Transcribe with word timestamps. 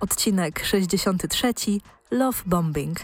Odcinek 0.00 0.64
63 0.64 1.52
Love 2.10 2.42
Bombing. 2.46 2.98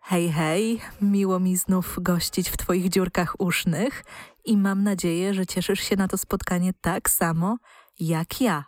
Hej, 0.00 0.32
hej, 0.32 0.80
miło 1.02 1.40
mi 1.40 1.56
znów 1.56 1.96
gościć 2.02 2.50
w 2.50 2.56
Twoich 2.56 2.88
dziurkach 2.88 3.40
usznych 3.40 4.04
i 4.44 4.56
mam 4.56 4.82
nadzieję, 4.82 5.34
że 5.34 5.46
cieszysz 5.46 5.80
się 5.80 5.96
na 5.96 6.08
to 6.08 6.18
spotkanie 6.18 6.72
tak 6.80 7.10
samo 7.10 7.56
jak 8.00 8.40
ja. 8.40 8.64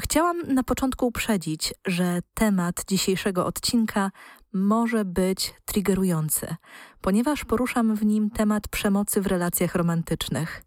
Chciałam 0.00 0.42
na 0.54 0.62
początku 0.62 1.06
uprzedzić, 1.06 1.74
że 1.86 2.18
temat 2.34 2.84
dzisiejszego 2.88 3.46
odcinka 3.46 4.10
może 4.52 5.04
być 5.04 5.54
triggerujący, 5.64 6.56
ponieważ 7.00 7.44
poruszam 7.44 7.96
w 7.96 8.04
nim 8.04 8.30
temat 8.30 8.68
przemocy 8.68 9.20
w 9.20 9.26
relacjach 9.26 9.74
romantycznych. 9.74 10.62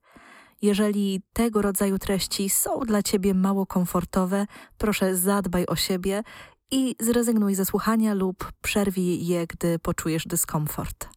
Jeżeli 0.63 1.21
tego 1.33 1.61
rodzaju 1.61 1.99
treści 1.99 2.49
są 2.49 2.79
dla 2.79 3.03
Ciebie 3.03 3.33
mało 3.33 3.65
komfortowe, 3.65 4.45
proszę 4.77 5.15
zadbaj 5.15 5.65
o 5.65 5.75
siebie 5.75 6.23
i 6.71 6.95
zrezygnuj 6.99 7.55
ze 7.55 7.65
słuchania 7.65 8.13
lub 8.13 8.51
przerwij 8.61 9.27
je, 9.27 9.47
gdy 9.47 9.79
poczujesz 9.79 10.27
dyskomfort. 10.27 11.09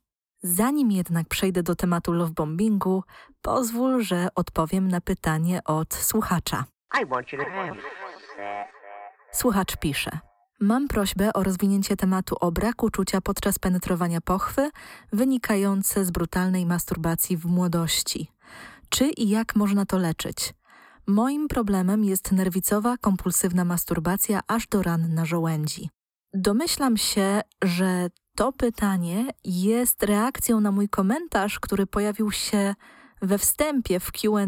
Zanim 0.43 0.91
jednak 0.91 1.29
przejdę 1.29 1.63
do 1.63 1.77
tematu 1.77 2.13
lovebombingu, 2.13 3.05
pozwól, 3.43 4.03
że 4.03 4.29
odpowiem 4.35 4.89
na 4.89 5.01
pytanie 5.01 5.61
od 5.65 5.95
słuchacza. 5.95 6.65
Słuchacz 9.33 9.77
pisze. 9.77 10.11
Mam 10.61 10.89
prośbę 10.89 11.33
o 11.33 11.43
rozwinięcie 11.43 11.97
tematu 11.97 12.37
o 12.41 12.53
braku 12.53 12.91
czucia 12.91 13.21
podczas 13.21 13.59
penetrowania 13.59 14.21
pochwy 14.21 14.71
wynikające 15.13 16.05
z 16.05 16.11
brutalnej 16.11 16.67
masturbacji 16.67 17.37
w 17.37 17.47
młodości. 17.47 18.31
Czy 18.89 19.07
i 19.09 19.29
jak 19.29 19.57
można 19.57 19.87
to 19.87 19.99
leczyć? 19.99 20.55
Moim 21.07 21.49
problemem 21.49 22.05
jest 22.05 22.33
nerwicowa, 22.33 22.97
kompulsywna 22.97 23.65
masturbacja 23.65 24.41
aż 24.47 24.67
do 24.67 24.83
ran 24.83 25.15
na 25.15 25.25
żołędzi. 25.25 25.91
Domyślam 26.35 26.97
się, 26.97 27.41
że 27.65 28.11
to 28.37 28.53
pytanie 28.53 29.27
jest 29.45 30.03
reakcją 30.03 30.61
na 30.61 30.73
mój 30.73 30.89
komentarz, 30.89 31.61
który 31.61 31.87
pojawił 31.87 32.33
się 32.33 32.75
we 33.23 33.39
wstępie 33.39 34.01
w 34.01 34.13
QA 34.13 34.47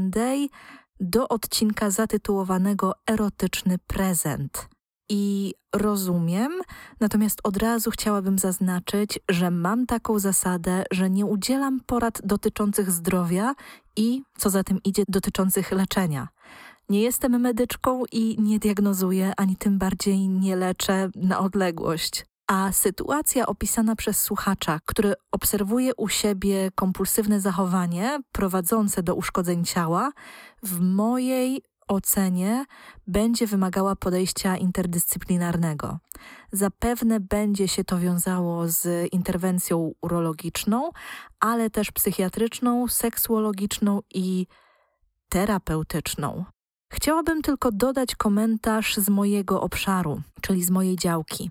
do 1.00 1.28
odcinka 1.28 1.90
zatytułowanego 1.90 2.92
Erotyczny 3.10 3.78
prezent. 3.86 4.68
I 5.08 5.54
rozumiem, 5.74 6.52
natomiast 7.00 7.40
od 7.44 7.56
razu 7.56 7.90
chciałabym 7.90 8.38
zaznaczyć, 8.38 9.18
że 9.28 9.50
mam 9.50 9.86
taką 9.86 10.18
zasadę, 10.18 10.84
że 10.90 11.10
nie 11.10 11.26
udzielam 11.26 11.80
porad 11.86 12.20
dotyczących 12.24 12.90
zdrowia 12.90 13.54
i, 13.96 14.22
co 14.38 14.50
za 14.50 14.64
tym 14.64 14.80
idzie, 14.84 15.02
dotyczących 15.08 15.72
leczenia. 15.72 16.28
Nie 16.88 17.02
jestem 17.02 17.40
medyczką 17.40 18.02
i 18.12 18.36
nie 18.42 18.58
diagnozuję, 18.58 19.32
ani 19.36 19.56
tym 19.56 19.78
bardziej 19.78 20.28
nie 20.28 20.56
leczę 20.56 21.10
na 21.14 21.38
odległość. 21.38 22.26
A 22.50 22.72
sytuacja 22.72 23.46
opisana 23.46 23.96
przez 23.96 24.22
słuchacza, 24.22 24.80
który 24.86 25.14
obserwuje 25.32 25.94
u 25.94 26.08
siebie 26.08 26.70
kompulsywne 26.74 27.40
zachowanie 27.40 28.18
prowadzące 28.32 29.02
do 29.02 29.14
uszkodzeń 29.14 29.64
ciała, 29.64 30.12
w 30.62 30.80
mojej 30.80 31.62
ocenie 31.88 32.64
będzie 33.06 33.46
wymagała 33.46 33.96
podejścia 33.96 34.56
interdyscyplinarnego. 34.56 35.98
Zapewne 36.52 37.20
będzie 37.20 37.68
się 37.68 37.84
to 37.84 37.98
wiązało 37.98 38.68
z 38.68 39.12
interwencją 39.12 39.92
urologiczną, 40.02 40.90
ale 41.40 41.70
też 41.70 41.90
psychiatryczną, 41.90 42.88
seksuologiczną 42.88 44.00
i 44.14 44.46
terapeutyczną. 45.28 46.44
Chciałabym 46.90 47.42
tylko 47.42 47.72
dodać 47.72 48.16
komentarz 48.16 48.96
z 48.96 49.08
mojego 49.08 49.60
obszaru, 49.60 50.22
czyli 50.40 50.64
z 50.64 50.70
mojej 50.70 50.96
działki, 50.96 51.50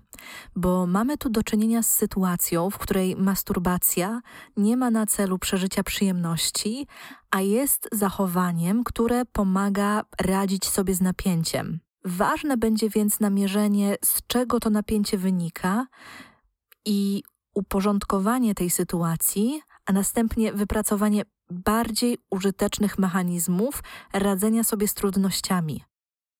bo 0.56 0.86
mamy 0.86 1.18
tu 1.18 1.30
do 1.30 1.42
czynienia 1.42 1.82
z 1.82 1.90
sytuacją, 1.90 2.70
w 2.70 2.78
której 2.78 3.16
masturbacja 3.16 4.20
nie 4.56 4.76
ma 4.76 4.90
na 4.90 5.06
celu 5.06 5.38
przeżycia 5.38 5.82
przyjemności, 5.82 6.86
a 7.30 7.40
jest 7.40 7.88
zachowaniem, 7.92 8.84
które 8.84 9.24
pomaga 9.24 10.02
radzić 10.20 10.66
sobie 10.66 10.94
z 10.94 11.00
napięciem. 11.00 11.80
Ważne 12.04 12.56
będzie 12.56 12.90
więc 12.90 13.20
namierzenie, 13.20 13.96
z 14.04 14.26
czego 14.26 14.60
to 14.60 14.70
napięcie 14.70 15.18
wynika 15.18 15.86
i 16.84 17.22
uporządkowanie 17.54 18.54
tej 18.54 18.70
sytuacji, 18.70 19.62
a 19.86 19.92
następnie 19.92 20.52
wypracowanie 20.52 21.22
bardziej 21.50 22.18
użytecznych 22.30 22.98
mechanizmów 22.98 23.82
radzenia 24.12 24.64
sobie 24.64 24.88
z 24.88 24.94
trudnościami. 24.94 25.84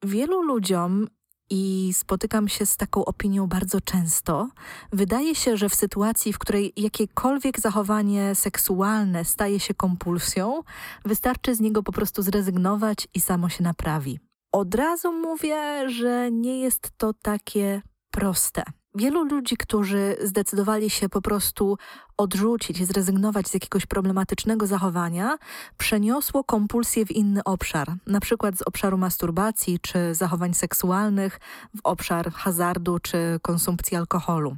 Wielu 0.05 0.43
ludziom, 0.43 1.07
i 1.51 1.91
spotykam 1.93 2.49
się 2.49 2.67
z 2.67 2.77
taką 2.77 3.05
opinią 3.05 3.47
bardzo 3.47 3.81
często, 3.81 4.49
wydaje 4.93 5.35
się, 5.35 5.57
że 5.57 5.69
w 5.69 5.75
sytuacji, 5.75 6.33
w 6.33 6.39
której 6.39 6.73
jakiekolwiek 6.77 7.61
zachowanie 7.61 8.35
seksualne 8.35 9.25
staje 9.25 9.61
się 9.61 9.75
kompulsją, 9.75 10.63
wystarczy 11.05 11.55
z 11.55 11.61
niego 11.61 11.83
po 11.83 11.93
prostu 11.93 12.23
zrezygnować 12.23 13.09
i 13.15 13.21
samo 13.21 13.49
się 13.49 13.65
naprawi. 13.65 14.19
Od 14.53 14.75
razu 14.75 15.13
mówię, 15.13 15.91
że 15.91 16.31
nie 16.33 16.61
jest 16.61 16.91
to 16.97 17.13
takie 17.13 17.83
proste. 18.11 18.63
Wielu 18.95 19.25
ludzi, 19.25 19.57
którzy 19.57 20.17
zdecydowali 20.23 20.91
się 20.91 21.09
po 21.09 21.23
prostu 21.23 21.79
odrzucić, 22.17 22.87
zrezygnować 22.87 23.49
z 23.49 23.55
jakiegoś 23.55 23.87
problematycznego 23.87 24.67
zachowania, 24.67 25.39
przeniosło 25.79 26.45
kompulsję 26.45 27.07
w 27.07 27.11
inny 27.11 27.45
obszar, 27.45 27.93
na 28.07 28.21
przykład 28.21 28.59
z 28.59 28.63
obszaru 28.63 28.99
masturbacji 28.99 29.79
czy 29.81 30.15
zachowań 30.15 30.55
seksualnych 30.55 31.41
w 31.77 31.81
obszar 31.85 32.33
hazardu 32.33 32.99
czy 32.99 33.39
konsumpcji 33.43 33.97
alkoholu. 33.97 34.57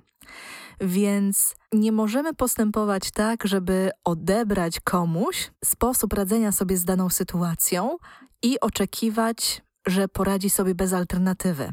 Więc 0.81 1.57
nie 1.73 1.93
możemy 1.93 2.35
postępować 2.35 3.11
tak, 3.11 3.47
żeby 3.47 3.91
odebrać 4.05 4.81
komuś 4.81 5.51
sposób 5.65 6.13
radzenia 6.13 6.53
sobie 6.53 6.77
z 6.77 6.85
daną 6.85 7.09
sytuacją 7.09 7.97
i 8.43 8.61
oczekiwać, 8.61 9.63
że 9.87 10.09
poradzi 10.09 10.51
sobie 10.51 10.75
bez 10.75 10.93
alternatywy. 10.93 11.73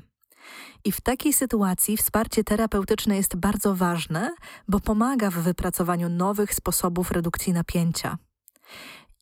I 0.85 0.91
w 0.91 1.01
takiej 1.01 1.33
sytuacji 1.33 1.97
wsparcie 1.97 2.43
terapeutyczne 2.43 3.15
jest 3.15 3.35
bardzo 3.35 3.75
ważne, 3.75 4.35
bo 4.67 4.79
pomaga 4.79 5.31
w 5.31 5.33
wypracowaniu 5.33 6.09
nowych 6.09 6.53
sposobów 6.53 7.11
redukcji 7.11 7.53
napięcia. 7.53 8.17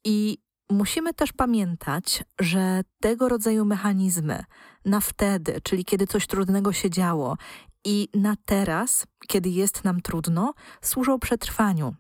I 0.06 0.38
musimy 0.70 1.14
też 1.14 1.34
pamiętać, 1.34 2.24
że 2.40 2.82
tego 3.02 3.30
rodzaju 3.30 3.66
mechanizmy 3.66 4.44
na 4.86 5.00
wtedy, 5.00 5.62
czyli 5.64 5.86
kiedy 5.86 6.08
coś 6.08 6.28
trudnego 6.28 6.74
się 6.74 6.90
działo, 6.90 7.38
i 7.86 8.10
na 8.14 8.36
teraz, 8.46 9.08
kiedy 9.28 9.50
jest 9.50 9.84
nam 9.84 10.02
trudno, 10.02 10.54
służą 10.82 11.20
przetrwaniu. 11.20 11.96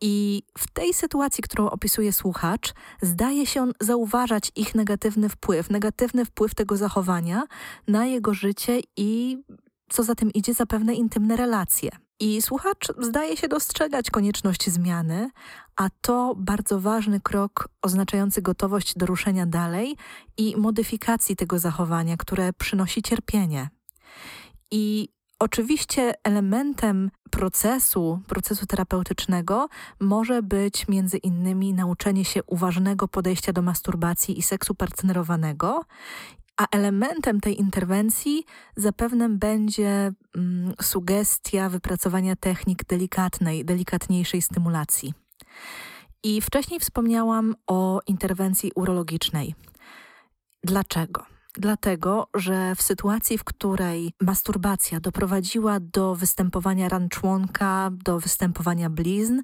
I 0.00 0.42
w 0.58 0.70
tej 0.70 0.94
sytuacji, 0.94 1.42
którą 1.42 1.70
opisuje 1.70 2.12
słuchacz, 2.12 2.72
zdaje 3.02 3.46
się 3.46 3.62
on 3.62 3.72
zauważać 3.80 4.52
ich 4.56 4.74
negatywny 4.74 5.28
wpływ, 5.28 5.70
negatywny 5.70 6.24
wpływ 6.24 6.54
tego 6.54 6.76
zachowania 6.76 7.42
na 7.88 8.06
jego 8.06 8.34
życie 8.34 8.80
i 8.96 9.38
co 9.90 10.02
za 10.02 10.14
tym 10.14 10.32
idzie, 10.32 10.54
zapewne 10.54 10.94
intymne 10.94 11.36
relacje. 11.36 11.90
I 12.20 12.42
słuchacz 12.42 12.88
zdaje 12.98 13.36
się 13.36 13.48
dostrzegać 13.48 14.10
konieczność 14.10 14.70
zmiany, 14.70 15.30
a 15.76 15.88
to 16.00 16.34
bardzo 16.38 16.80
ważny 16.80 17.20
krok 17.20 17.68
oznaczający 17.82 18.42
gotowość 18.42 18.94
do 18.94 19.06
ruszenia 19.06 19.46
dalej 19.46 19.96
i 20.36 20.56
modyfikacji 20.56 21.36
tego 21.36 21.58
zachowania, 21.58 22.16
które 22.16 22.52
przynosi 22.52 23.02
cierpienie. 23.02 23.68
I 24.70 25.08
Oczywiście 25.38 26.14
elementem 26.24 27.10
procesu, 27.30 28.20
procesu 28.26 28.66
terapeutycznego 28.66 29.68
może 30.00 30.42
być 30.42 30.88
między 30.88 31.16
innymi 31.16 31.74
nauczenie 31.74 32.24
się 32.24 32.44
uważnego 32.44 33.08
podejścia 33.08 33.52
do 33.52 33.62
masturbacji 33.62 34.38
i 34.38 34.42
seksu 34.42 34.74
partnerowanego, 34.74 35.84
a 36.56 36.66
elementem 36.70 37.40
tej 37.40 37.60
interwencji 37.60 38.44
zapewne 38.76 39.28
będzie 39.28 40.12
mm, 40.36 40.74
sugestia 40.82 41.68
wypracowania 41.68 42.36
technik 42.36 42.84
delikatnej, 42.84 43.64
delikatniejszej 43.64 44.42
stymulacji. 44.42 45.14
I 46.22 46.40
wcześniej 46.40 46.80
wspomniałam 46.80 47.54
o 47.66 48.00
interwencji 48.06 48.72
urologicznej. 48.74 49.54
Dlaczego? 50.64 51.35
Dlatego 51.58 52.28
że 52.34 52.74
w 52.74 52.82
sytuacji, 52.82 53.38
w 53.38 53.44
której 53.44 54.12
masturbacja 54.20 55.00
doprowadziła 55.00 55.80
do 55.80 56.14
występowania 56.14 56.88
ran 56.88 57.08
członka, 57.08 57.90
do 57.92 58.20
występowania 58.20 58.90
blizn, 58.90 59.40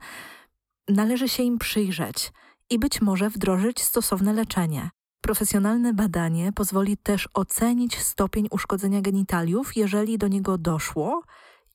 należy 0.89 1.29
się 1.29 1.43
im 1.43 1.59
przyjrzeć 1.59 2.33
i 2.71 2.79
być 2.79 3.01
może 3.01 3.31
wdrożyć 3.31 3.83
stosowne 3.83 4.33
leczenie. 4.33 4.91
Profesjonalne 5.21 5.95
badanie 5.95 6.53
pozwoli 6.53 6.97
też 6.97 7.29
ocenić 7.35 7.99
stopień 7.99 8.49
uszkodzenia 8.51 9.01
genitaliów, 9.01 9.77
jeżeli 9.77 10.19
do 10.19 10.29
niego 10.29 10.59
doszło, 10.59 11.23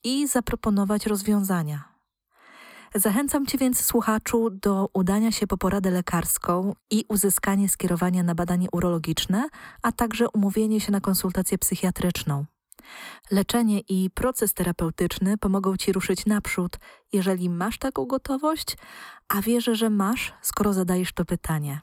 i 0.04 0.28
zaproponować 0.28 1.06
rozwiązania. 1.06 1.97
Zachęcam 2.94 3.46
Cię 3.46 3.58
więc, 3.58 3.84
słuchaczu, 3.84 4.50
do 4.50 4.88
udania 4.92 5.32
się 5.32 5.46
po 5.46 5.56
poradę 5.56 5.90
lekarską 5.90 6.74
i 6.90 7.04
uzyskanie 7.08 7.68
skierowania 7.68 8.22
na 8.22 8.34
badanie 8.34 8.68
urologiczne, 8.72 9.48
a 9.82 9.92
także 9.92 10.30
umówienie 10.30 10.80
się 10.80 10.92
na 10.92 11.00
konsultację 11.00 11.58
psychiatryczną. 11.58 12.44
Leczenie 13.30 13.80
i 13.80 14.10
proces 14.10 14.54
terapeutyczny 14.54 15.38
pomogą 15.38 15.76
Ci 15.76 15.92
ruszyć 15.92 16.26
naprzód, 16.26 16.76
jeżeli 17.12 17.50
masz 17.50 17.78
taką 17.78 18.06
gotowość, 18.06 18.76
a 19.28 19.42
wierzę, 19.42 19.74
że 19.74 19.90
masz, 19.90 20.34
skoro 20.42 20.72
zadajesz 20.72 21.12
to 21.12 21.24
pytanie. 21.24 21.80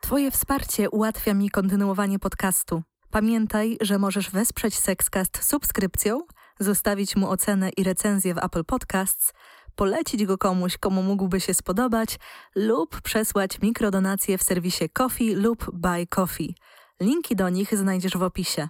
Twoje 0.00 0.30
wsparcie 0.30 0.90
ułatwia 0.90 1.34
mi 1.34 1.50
kontynuowanie 1.50 2.18
podcastu. 2.18 2.82
Pamiętaj, 3.10 3.78
że 3.80 3.98
możesz 3.98 4.30
wesprzeć 4.30 4.78
Sexcast 4.78 5.44
subskrypcją, 5.44 6.20
zostawić 6.62 7.16
mu 7.16 7.30
ocenę 7.30 7.70
i 7.76 7.84
recenzję 7.84 8.34
w 8.34 8.38
Apple 8.38 8.64
Podcasts, 8.64 9.32
polecić 9.76 10.26
go 10.26 10.38
komuś, 10.38 10.78
komu 10.78 11.02
mógłby 11.02 11.40
się 11.40 11.54
spodobać 11.54 12.18
lub 12.54 13.00
przesłać 13.00 13.60
mikrodonacje 13.60 14.38
w 14.38 14.42
serwisie 14.42 14.88
Coffee 14.88 15.34
lub 15.34 15.70
Buy 15.72 16.06
Coffee. 16.06 16.54
Linki 17.00 17.36
do 17.36 17.48
nich 17.48 17.76
znajdziesz 17.76 18.16
w 18.16 18.22
opisie. 18.22 18.68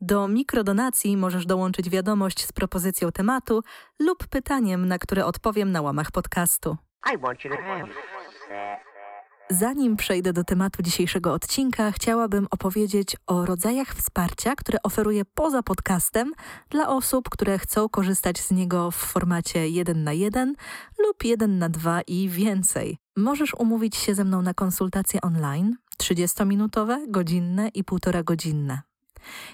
Do 0.00 0.28
mikrodonacji 0.28 1.16
możesz 1.16 1.46
dołączyć 1.46 1.90
wiadomość 1.90 2.46
z 2.46 2.52
propozycją 2.52 3.12
tematu 3.12 3.62
lub 3.98 4.26
pytaniem, 4.26 4.88
na 4.88 4.98
które 4.98 5.26
odpowiem 5.26 5.72
na 5.72 5.82
łamach 5.82 6.10
podcastu. 6.10 6.76
Zanim 9.50 9.96
przejdę 9.96 10.32
do 10.32 10.44
tematu 10.44 10.82
dzisiejszego 10.82 11.32
odcinka, 11.32 11.92
chciałabym 11.92 12.46
opowiedzieć 12.50 13.16
o 13.26 13.46
rodzajach 13.46 13.94
wsparcia, 13.94 14.56
które 14.56 14.78
oferuję 14.82 15.24
poza 15.24 15.62
podcastem 15.62 16.32
dla 16.70 16.88
osób, 16.88 17.28
które 17.28 17.58
chcą 17.58 17.88
korzystać 17.88 18.40
z 18.40 18.50
niego 18.50 18.90
w 18.90 18.96
formacie 18.96 19.68
1 19.68 20.04
na 20.04 20.12
1 20.12 20.54
lub 20.98 21.24
1 21.24 21.58
na 21.58 21.68
2 21.68 22.00
i 22.00 22.28
więcej. 22.28 22.98
Możesz 23.16 23.54
umówić 23.54 23.96
się 23.96 24.14
ze 24.14 24.24
mną 24.24 24.42
na 24.42 24.54
konsultacje 24.54 25.20
online 25.20 25.76
30-minutowe, 26.02 27.10
godzinne 27.10 27.68
i 27.68 27.84
półtora 27.84 28.22
godzinne. 28.22 28.80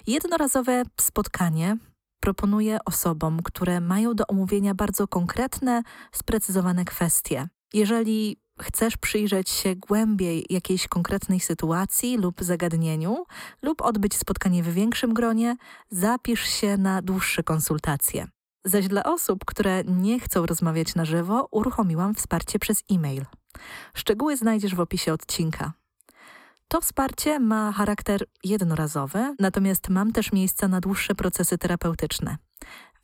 Jednorazowe 0.06 0.82
spotkanie 1.00 1.76
proponuję 2.20 2.78
osobom, 2.84 3.40
które 3.44 3.80
mają 3.80 4.14
do 4.14 4.26
omówienia 4.26 4.74
bardzo 4.74 5.08
konkretne, 5.08 5.82
sprecyzowane 6.12 6.84
kwestie. 6.84 7.48
Jeżeli 7.74 8.43
chcesz 8.62 8.96
przyjrzeć 8.96 9.50
się 9.50 9.76
głębiej 9.76 10.46
jakiejś 10.50 10.88
konkretnej 10.88 11.40
sytuacji 11.40 12.16
lub 12.16 12.42
zagadnieniu, 12.42 13.24
lub 13.62 13.82
odbyć 13.82 14.16
spotkanie 14.16 14.62
w 14.62 14.72
większym 14.72 15.14
gronie, 15.14 15.56
zapisz 15.90 16.44
się 16.44 16.76
na 16.76 17.02
dłuższe 17.02 17.42
konsultacje. 17.42 18.26
Zaś 18.64 18.88
dla 18.88 19.04
osób, 19.04 19.44
które 19.44 19.84
nie 19.84 20.20
chcą 20.20 20.46
rozmawiać 20.46 20.94
na 20.94 21.04
żywo, 21.04 21.48
uruchomiłam 21.50 22.14
wsparcie 22.14 22.58
przez 22.58 22.84
e-mail. 22.90 23.24
Szczegóły 23.94 24.36
znajdziesz 24.36 24.74
w 24.74 24.80
opisie 24.80 25.12
odcinka. 25.12 25.72
To 26.68 26.80
wsparcie 26.80 27.40
ma 27.40 27.72
charakter 27.72 28.24
jednorazowy, 28.44 29.34
natomiast 29.38 29.88
mam 29.88 30.12
też 30.12 30.32
miejsca 30.32 30.68
na 30.68 30.80
dłuższe 30.80 31.14
procesy 31.14 31.58
terapeutyczne. 31.58 32.36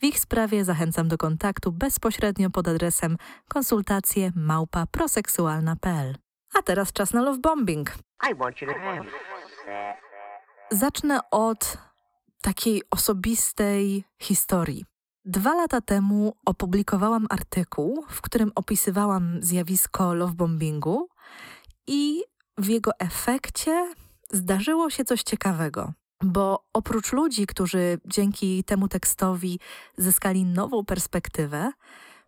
W 0.01 0.05
ich 0.05 0.21
sprawie 0.21 0.65
zachęcam 0.65 1.09
do 1.09 1.19
kontaktu 1.19 1.73
bezpośrednio 1.73 2.51
pod 2.51 2.69
adresem 2.69 3.17
konsultacje 3.49 4.33
małpa 4.35 4.87
proseksualna.pl. 4.87 6.17
A 6.55 6.63
teraz 6.63 6.93
czas 6.93 7.13
na 7.13 7.23
love 7.23 7.39
bombing. 7.39 7.95
Zacznę 10.71 11.21
od 11.31 11.79
takiej 12.41 12.83
osobistej 12.91 14.05
historii. 14.23 14.85
Dwa 15.25 15.55
lata 15.55 15.81
temu 15.81 16.37
opublikowałam 16.47 17.27
artykuł, 17.31 18.05
w 18.09 18.21
którym 18.21 18.53
opisywałam 18.55 19.39
zjawisko 19.43 20.15
lovebombingu 20.15 21.09
i 21.87 22.23
w 22.59 22.69
jego 22.69 22.91
efekcie 22.99 23.95
zdarzyło 24.31 24.91
się 24.91 25.05
coś 25.05 25.23
ciekawego. 25.23 25.93
Bo 26.25 26.65
oprócz 26.73 27.13
ludzi, 27.13 27.47
którzy 27.47 27.99
dzięki 28.07 28.65
temu 28.65 28.89
tekstowi 28.89 29.61
zyskali 29.97 30.45
nową 30.45 30.85
perspektywę, 30.85 31.73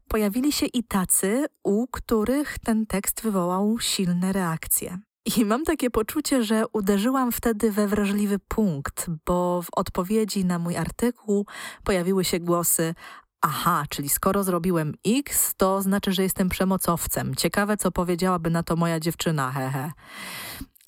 pojawili 0.08 0.52
się 0.52 0.66
i 0.66 0.84
tacy, 0.84 1.46
u 1.62 1.86
których 1.86 2.58
ten 2.58 2.86
tekst 2.86 3.22
wywołał 3.22 3.78
silne 3.80 4.32
reakcje. 4.32 4.98
I 5.36 5.44
mam 5.44 5.64
takie 5.64 5.90
poczucie, 5.90 6.44
że 6.44 6.64
uderzyłam 6.72 7.32
wtedy 7.32 7.72
we 7.72 7.88
wrażliwy 7.88 8.38
punkt, 8.38 9.06
bo 9.26 9.62
w 9.62 9.68
odpowiedzi 9.76 10.44
na 10.44 10.58
mój 10.58 10.76
artykuł 10.76 11.46
pojawiły 11.84 12.24
się 12.24 12.40
głosy: 12.40 12.94
Aha, 13.40 13.84
czyli 13.88 14.08
skoro 14.08 14.44
zrobiłem 14.44 14.94
X, 15.06 15.54
to 15.56 15.82
znaczy, 15.82 16.12
że 16.12 16.22
jestem 16.22 16.48
przemocowcem. 16.48 17.34
Ciekawe, 17.34 17.76
co 17.76 17.90
powiedziałaby 17.90 18.50
na 18.50 18.62
to 18.62 18.76
moja 18.76 19.00
dziewczyna, 19.00 19.50
hehe. 19.52 19.92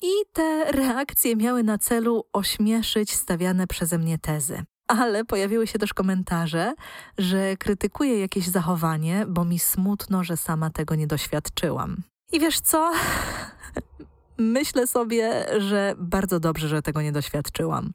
I 0.05 0.25
te 0.33 0.71
reakcje 0.71 1.35
miały 1.35 1.63
na 1.63 1.77
celu 1.77 2.23
ośmieszyć 2.33 3.13
stawiane 3.13 3.67
przeze 3.67 3.97
mnie 3.97 4.17
tezy. 4.17 4.63
Ale 4.87 5.25
pojawiły 5.25 5.67
się 5.67 5.79
też 5.79 5.93
komentarze, 5.93 6.73
że 7.17 7.57
krytykuję 7.57 8.19
jakieś 8.19 8.47
zachowanie, 8.47 9.25
bo 9.27 9.45
mi 9.45 9.59
smutno, 9.59 10.23
że 10.23 10.37
sama 10.37 10.69
tego 10.69 10.95
nie 10.95 11.07
doświadczyłam. 11.07 12.03
I 12.31 12.39
wiesz 12.39 12.59
co? 12.59 12.91
Myślę 14.37 14.87
sobie, 14.87 15.45
że 15.57 15.95
bardzo 15.97 16.39
dobrze, 16.39 16.67
że 16.67 16.81
tego 16.81 17.01
nie 17.01 17.11
doświadczyłam. 17.11 17.91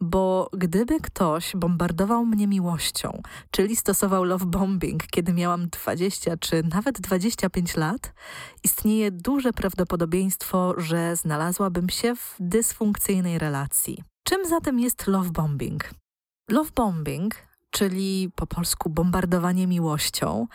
Bo 0.00 0.48
gdyby 0.52 1.00
ktoś 1.00 1.52
bombardował 1.56 2.26
mnie 2.26 2.46
miłością, 2.46 3.22
czyli 3.50 3.76
stosował 3.76 4.24
love 4.24 4.46
bombing, 4.46 5.06
kiedy 5.06 5.32
miałam 5.32 5.68
20 5.68 6.36
czy 6.36 6.62
nawet 6.62 7.00
25 7.00 7.76
lat, 7.76 8.12
istnieje 8.64 9.10
duże 9.10 9.52
prawdopodobieństwo, 9.52 10.74
że 10.76 11.16
znalazłabym 11.16 11.88
się 11.88 12.16
w 12.16 12.36
dysfunkcyjnej 12.40 13.38
relacji. 13.38 14.02
Czym 14.22 14.48
zatem 14.48 14.80
jest 14.80 15.06
love 15.06 15.30
bombing? 15.30 15.90
Love 16.50 16.70
bombing, 16.76 17.34
czyli 17.70 18.30
po 18.34 18.46
polsku 18.46 18.90
bombardowanie 18.90 19.66
miłością, 19.66 20.46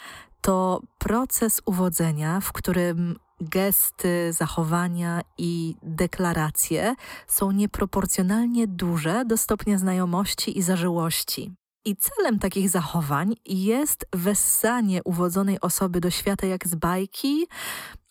to 0.42 0.82
proces 1.00 1.62
uwodzenia, 1.66 2.40
w 2.42 2.52
którym 2.52 3.20
gesty, 3.42 4.34
zachowania 4.34 5.22
i 5.38 5.76
deklaracje 5.84 6.96
są 7.28 7.52
nieproporcjonalnie 7.52 8.68
duże 8.68 9.26
do 9.26 9.38
stopnia 9.38 9.78
znajomości 9.78 10.58
i 10.58 10.62
zażyłości. 10.62 11.52
I 11.86 11.96
celem 11.96 12.40
takich 12.40 12.70
zachowań 12.70 13.36
jest 13.46 14.06
wessanie 14.14 15.04
uwodzonej 15.04 15.62
osoby 15.62 16.00
do 16.00 16.10
świata 16.10 16.48
jak 16.48 16.68
z 16.68 16.76
bajki 16.76 17.48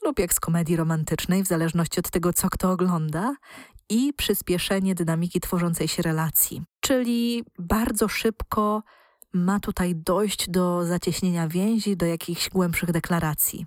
lub 0.05 0.19
jak 0.19 0.35
z 0.35 0.41
komedii 0.41 0.77
romantycznej, 0.77 1.43
w 1.43 1.47
zależności 1.47 2.01
od 2.01 2.11
tego, 2.11 2.33
co 2.33 2.51
kto 2.51 2.71
ogląda, 2.71 3.35
i 3.89 4.13
przyspieszenie 4.13 4.95
dynamiki 4.95 5.41
tworzącej 5.41 5.89
się 5.89 6.03
relacji. 6.03 6.63
Czyli 6.81 7.45
bardzo 7.59 8.09
szybko 8.09 8.83
ma 9.33 9.61
tutaj 9.61 9.95
dojść 9.95 10.51
do 10.51 10.87
zacieśnienia 10.87 11.49
więzi, 11.49 11.97
do 11.97 12.07
jakichś 12.07 12.49
głębszych 12.49 12.93
deklaracji. 12.93 13.67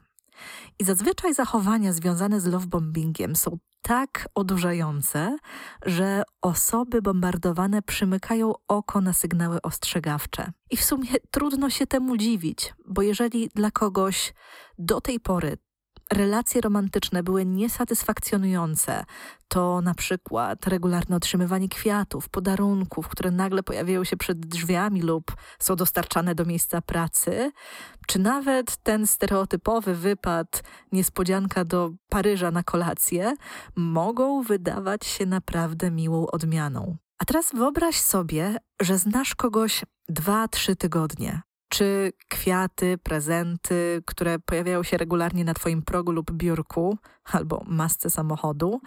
I 0.80 0.84
zazwyczaj 0.84 1.34
zachowania 1.34 1.94
związane 1.94 2.42
z 2.42 2.46
lovebombingiem 2.46 3.36
są 3.36 3.58
tak 3.82 4.30
odurzające, 4.36 5.38
że 5.86 6.24
osoby 6.42 7.02
bombardowane 7.02 7.82
przymykają 7.82 8.54
oko 8.68 9.02
na 9.02 9.14
sygnały 9.14 9.62
ostrzegawcze. 9.62 10.52
I 10.72 10.78
w 10.78 10.84
sumie 10.84 11.10
trudno 11.32 11.70
się 11.70 11.88
temu 11.88 12.18
dziwić, 12.18 12.74
bo 12.88 13.02
jeżeli 13.02 13.50
dla 13.56 13.72
kogoś 13.72 14.34
do 14.78 15.02
tej 15.02 15.20
pory 15.20 15.58
relacje 16.14 16.62
romantyczne 16.62 17.24
były 17.24 17.46
niesatysfakcjonujące, 17.46 19.06
to 19.48 19.82
na 19.82 19.94
przykład 19.94 20.68
regularne 20.68 21.16
otrzymywanie 21.16 21.70
kwiatów, 21.70 22.30
podarunków, 22.30 23.08
które 23.08 23.32
nagle 23.32 23.64
pojawiają 23.64 24.04
się 24.04 24.18
przed 24.18 24.40
drzwiami 24.40 25.02
lub 25.02 25.36
są 25.60 25.76
dostarczane 25.76 26.36
do 26.36 26.46
miejsca 26.46 26.82
pracy, 26.82 27.52
czy 28.08 28.20
nawet 28.20 28.78
ten 28.78 29.08
stereotypowy 29.08 29.96
wypad, 29.96 30.64
niespodzianka 30.92 31.66
do 31.66 31.92
Paryża 32.10 32.52
na 32.52 32.64
kolację, 32.64 33.36
mogą 33.76 34.44
wydawać 34.44 35.06
się 35.06 35.26
naprawdę 35.26 35.92
miłą 35.92 36.28
odmianą. 36.28 36.98
A 37.20 37.26
teraz 37.26 37.52
wyobraź 37.54 37.96
sobie, 37.96 38.58
że 38.82 38.98
znasz 38.98 39.36
kogoś 39.36 39.86
dwa, 40.10 40.48
trzy 40.48 40.76
tygodnie. 40.76 41.42
Czy 41.70 42.14
kwiaty, 42.30 42.98
prezenty, 42.98 44.04
które 44.06 44.40
pojawiają 44.40 44.84
się 44.84 44.98
regularnie 44.98 45.44
na 45.46 45.54
Twoim 45.54 45.82
progu 45.82 46.12
lub 46.12 46.32
biurku 46.32 46.98
albo 47.24 47.64
masce 47.68 48.10
samochodu, 48.10 48.82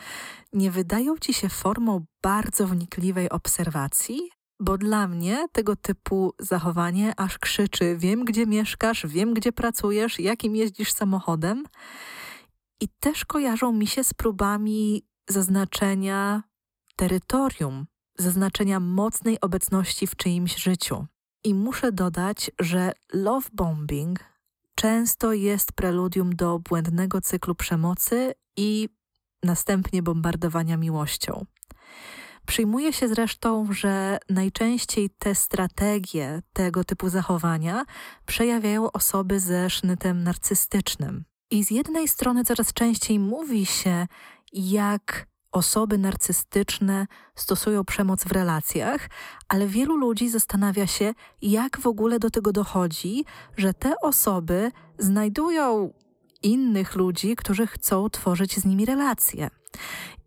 nie 0.52 0.70
wydają 0.70 1.18
Ci 1.18 1.34
się 1.34 1.48
formą 1.48 2.04
bardzo 2.22 2.66
wnikliwej 2.66 3.30
obserwacji? 3.30 4.30
Bo 4.60 4.78
dla 4.78 5.08
mnie 5.08 5.46
tego 5.52 5.76
typu 5.76 6.34
zachowanie 6.38 7.12
aż 7.16 7.38
krzyczy: 7.38 7.96
Wiem, 7.96 8.24
gdzie 8.24 8.46
mieszkasz, 8.46 9.06
wiem, 9.06 9.34
gdzie 9.34 9.52
pracujesz, 9.52 10.18
jakim 10.18 10.56
jeździsz 10.56 10.92
samochodem. 10.92 11.64
I 12.80 12.88
też 13.00 13.24
kojarzą 13.24 13.72
mi 13.72 13.86
się 13.86 14.04
z 14.04 14.14
próbami 14.14 15.06
zaznaczenia 15.28 16.42
terytorium, 16.96 17.86
zaznaczenia 18.18 18.80
mocnej 18.80 19.40
obecności 19.40 20.06
w 20.06 20.16
czyimś 20.16 20.56
życiu. 20.56 21.06
I 21.44 21.54
muszę 21.54 21.92
dodać, 21.92 22.50
że 22.60 22.92
love 23.12 23.48
bombing 23.52 24.20
często 24.74 25.32
jest 25.32 25.72
preludium 25.72 26.36
do 26.36 26.58
błędnego 26.58 27.20
cyklu 27.20 27.54
przemocy 27.54 28.34
i 28.56 28.88
następnie 29.42 30.02
bombardowania 30.02 30.76
miłością. 30.76 31.46
Przyjmuje 32.46 32.92
się 32.92 33.08
zresztą, 33.08 33.72
że 33.72 34.18
najczęściej 34.28 35.10
te 35.10 35.34
strategie 35.34 36.42
tego 36.52 36.84
typu 36.84 37.08
zachowania 37.08 37.84
przejawiają 38.26 38.92
osoby 38.92 39.40
ze 39.40 39.70
sznytem 39.70 40.22
narcystycznym. 40.22 41.24
I 41.50 41.64
z 41.64 41.70
jednej 41.70 42.08
strony 42.08 42.44
coraz 42.44 42.72
częściej 42.72 43.18
mówi 43.18 43.66
się, 43.66 44.06
jak 44.52 45.26
osoby 45.52 45.98
narcystyczne 45.98 47.06
stosują 47.34 47.84
przemoc 47.84 48.24
w 48.24 48.32
relacjach, 48.32 49.08
ale 49.48 49.66
wielu 49.66 49.96
ludzi 49.96 50.28
zastanawia 50.28 50.86
się, 50.86 51.14
jak 51.42 51.80
w 51.80 51.86
ogóle 51.86 52.18
do 52.18 52.30
tego 52.30 52.52
dochodzi, 52.52 53.24
że 53.56 53.74
te 53.74 53.94
osoby 54.02 54.72
znajdują 54.98 55.92
innych 56.42 56.94
ludzi, 56.96 57.36
którzy 57.36 57.66
chcą 57.66 58.10
tworzyć 58.10 58.56
z 58.56 58.64
nimi 58.64 58.86
relacje. 58.86 59.50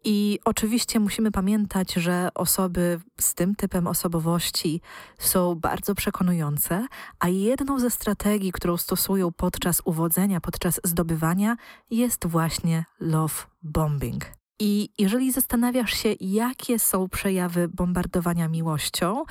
I 0.08 0.40
oczywiście 0.46 1.00
musimy 1.00 1.32
pamiętać, 1.32 1.94
że 1.94 2.30
osoby 2.36 3.00
z 3.20 3.34
tym 3.34 3.56
typem 3.56 3.88
osobowości 3.88 4.82
są 5.18 5.56
bardzo 5.56 5.96
przekonujące, 5.96 6.88
a 7.20 7.30
jedną 7.30 7.80
ze 7.80 7.90
strategii, 7.90 8.52
którą 8.52 8.78
stosują 8.78 9.32
podczas 9.32 9.82
uwodzenia, 9.86 10.42
podczas 10.42 10.80
zdobywania, 10.84 11.56
jest 11.90 12.28
właśnie 12.28 12.86
love 13.00 13.34
bombing. 13.64 14.26
I 14.60 14.90
jeżeli 14.98 15.32
zastanawiasz 15.32 15.94
się, 15.94 16.16
jakie 16.20 16.80
są 16.80 17.10
przejawy 17.10 17.68
bombardowania 17.68 18.48
miłością, 18.48 19.24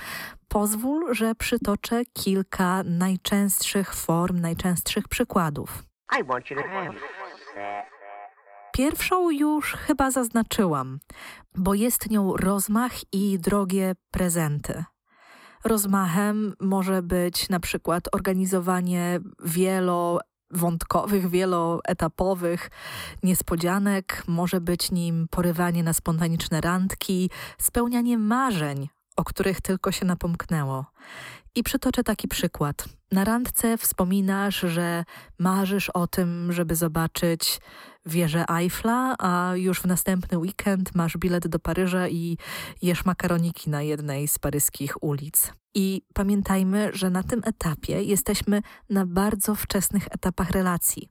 pozwól, 0.49 1.15
że 1.15 1.35
przytoczę 1.35 2.03
kilka 2.13 2.83
najczęstszych 2.85 3.95
form, 3.95 4.41
najczęstszych 4.41 5.09
przykładów. 5.09 5.85
Pierwszą 8.73 9.31
już 9.31 9.73
chyba 9.73 10.11
zaznaczyłam, 10.11 10.99
bo 11.55 11.75
jest 11.75 12.11
nią 12.11 12.37
rozmach 12.37 12.93
i 13.13 13.39
drogie 13.39 13.93
prezenty. 14.11 14.85
Rozmachem 15.65 16.55
może 16.61 17.03
być 17.03 17.49
na 17.49 17.61
przykład 17.61 18.15
organizowanie 18.15 19.21
wielowątkowych, 20.55 21.31
wieloetapowych 21.31 22.71
niespodzianek, 23.23 24.23
może 24.27 24.61
być 24.61 24.91
nim 24.91 25.29
porywanie 25.31 25.83
na 25.83 25.93
spontaniczne 25.93 26.61
randki, 26.61 27.31
spełnianie 27.59 28.19
marzeń, 28.19 28.89
o 29.17 29.25
których 29.25 29.61
tylko 29.61 29.93
się 29.93 30.07
napomknęło. 30.07 30.85
I 31.55 31.63
przytoczę 31.63 32.05
taki 32.05 32.29
przykład. 32.29 32.85
Na 33.13 33.25
randce 33.25 33.79
wspominasz, 33.79 34.61
że 34.61 35.05
marzysz 35.39 35.91
o 35.91 36.07
tym, 36.07 36.53
żeby 36.53 36.77
zobaczyć 36.77 37.61
wieżę 38.07 38.45
Eiffla, 38.49 39.15
a 39.19 39.53
już 39.57 39.81
w 39.81 39.85
następny 39.85 40.39
weekend 40.39 40.95
masz 40.95 41.17
bilet 41.17 41.49
do 41.49 41.59
Paryża 41.59 42.09
i 42.09 42.39
jesz 42.83 43.05
makaroniki 43.05 43.71
na 43.71 43.83
jednej 43.83 44.29
z 44.29 44.39
paryskich 44.39 45.03
ulic. 45.03 45.53
I 45.75 46.03
pamiętajmy, 46.15 46.91
że 46.93 47.11
na 47.11 47.23
tym 47.23 47.41
etapie 47.45 48.03
jesteśmy 48.03 48.63
na 48.91 49.07
bardzo 49.07 49.55
wczesnych 49.55 50.07
etapach 50.11 50.51
relacji, 50.51 51.09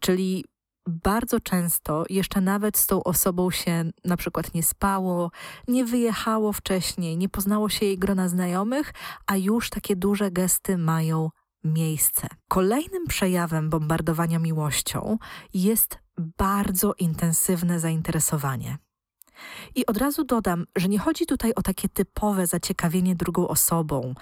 czyli 0.00 0.44
bardzo 0.88 1.40
często 1.40 2.04
jeszcze 2.10 2.40
nawet 2.40 2.78
z 2.78 2.86
tą 2.86 3.02
osobą 3.02 3.50
się 3.50 3.90
na 4.04 4.16
przykład 4.16 4.54
nie 4.54 4.62
spało, 4.62 5.30
nie 5.68 5.84
wyjechało 5.84 6.52
wcześniej, 6.52 7.16
nie 7.16 7.28
poznało 7.28 7.68
się 7.68 7.86
jej 7.86 7.98
grona 7.98 8.28
znajomych, 8.28 8.94
a 9.26 9.36
już 9.36 9.70
takie 9.70 9.96
duże 9.96 10.30
gesty 10.30 10.78
mają 10.78 11.30
miejsce. 11.64 12.28
Kolejnym 12.48 13.06
przejawem 13.06 13.70
bombardowania 13.70 14.38
miłością 14.38 15.18
jest 15.54 16.05
bardzo 16.18 16.94
intensywne 16.98 17.80
zainteresowanie. 17.80 18.78
I 19.74 19.86
od 19.86 19.96
razu 19.96 20.24
dodam, 20.24 20.66
że 20.76 20.88
nie 20.88 20.98
chodzi 20.98 21.26
tutaj 21.26 21.52
o 21.54 21.62
takie 21.62 21.88
typowe 21.88 22.46
zaciekawienie 22.46 23.16
drugą 23.16 23.48
osobą, 23.48 24.14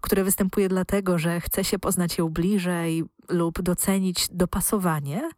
które 0.00 0.24
występuje 0.24 0.68
dlatego, 0.68 1.18
że 1.18 1.40
chce 1.40 1.64
się 1.64 1.78
poznać 1.78 2.18
ją 2.18 2.28
bliżej 2.28 3.04
lub 3.28 3.62
docenić 3.62 4.28
dopasowanie, 4.30 5.30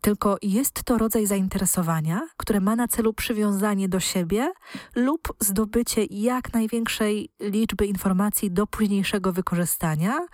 tylko 0.00 0.36
jest 0.42 0.82
to 0.84 0.98
rodzaj 0.98 1.26
zainteresowania, 1.26 2.20
które 2.36 2.60
ma 2.60 2.76
na 2.76 2.88
celu 2.88 3.12
przywiązanie 3.12 3.88
do 3.88 4.00
siebie 4.00 4.52
lub 4.94 5.32
zdobycie 5.40 6.04
jak 6.10 6.52
największej 6.52 7.30
liczby 7.40 7.86
informacji 7.86 8.50
do 8.50 8.66
późniejszego 8.66 9.32
wykorzystania 9.32 10.26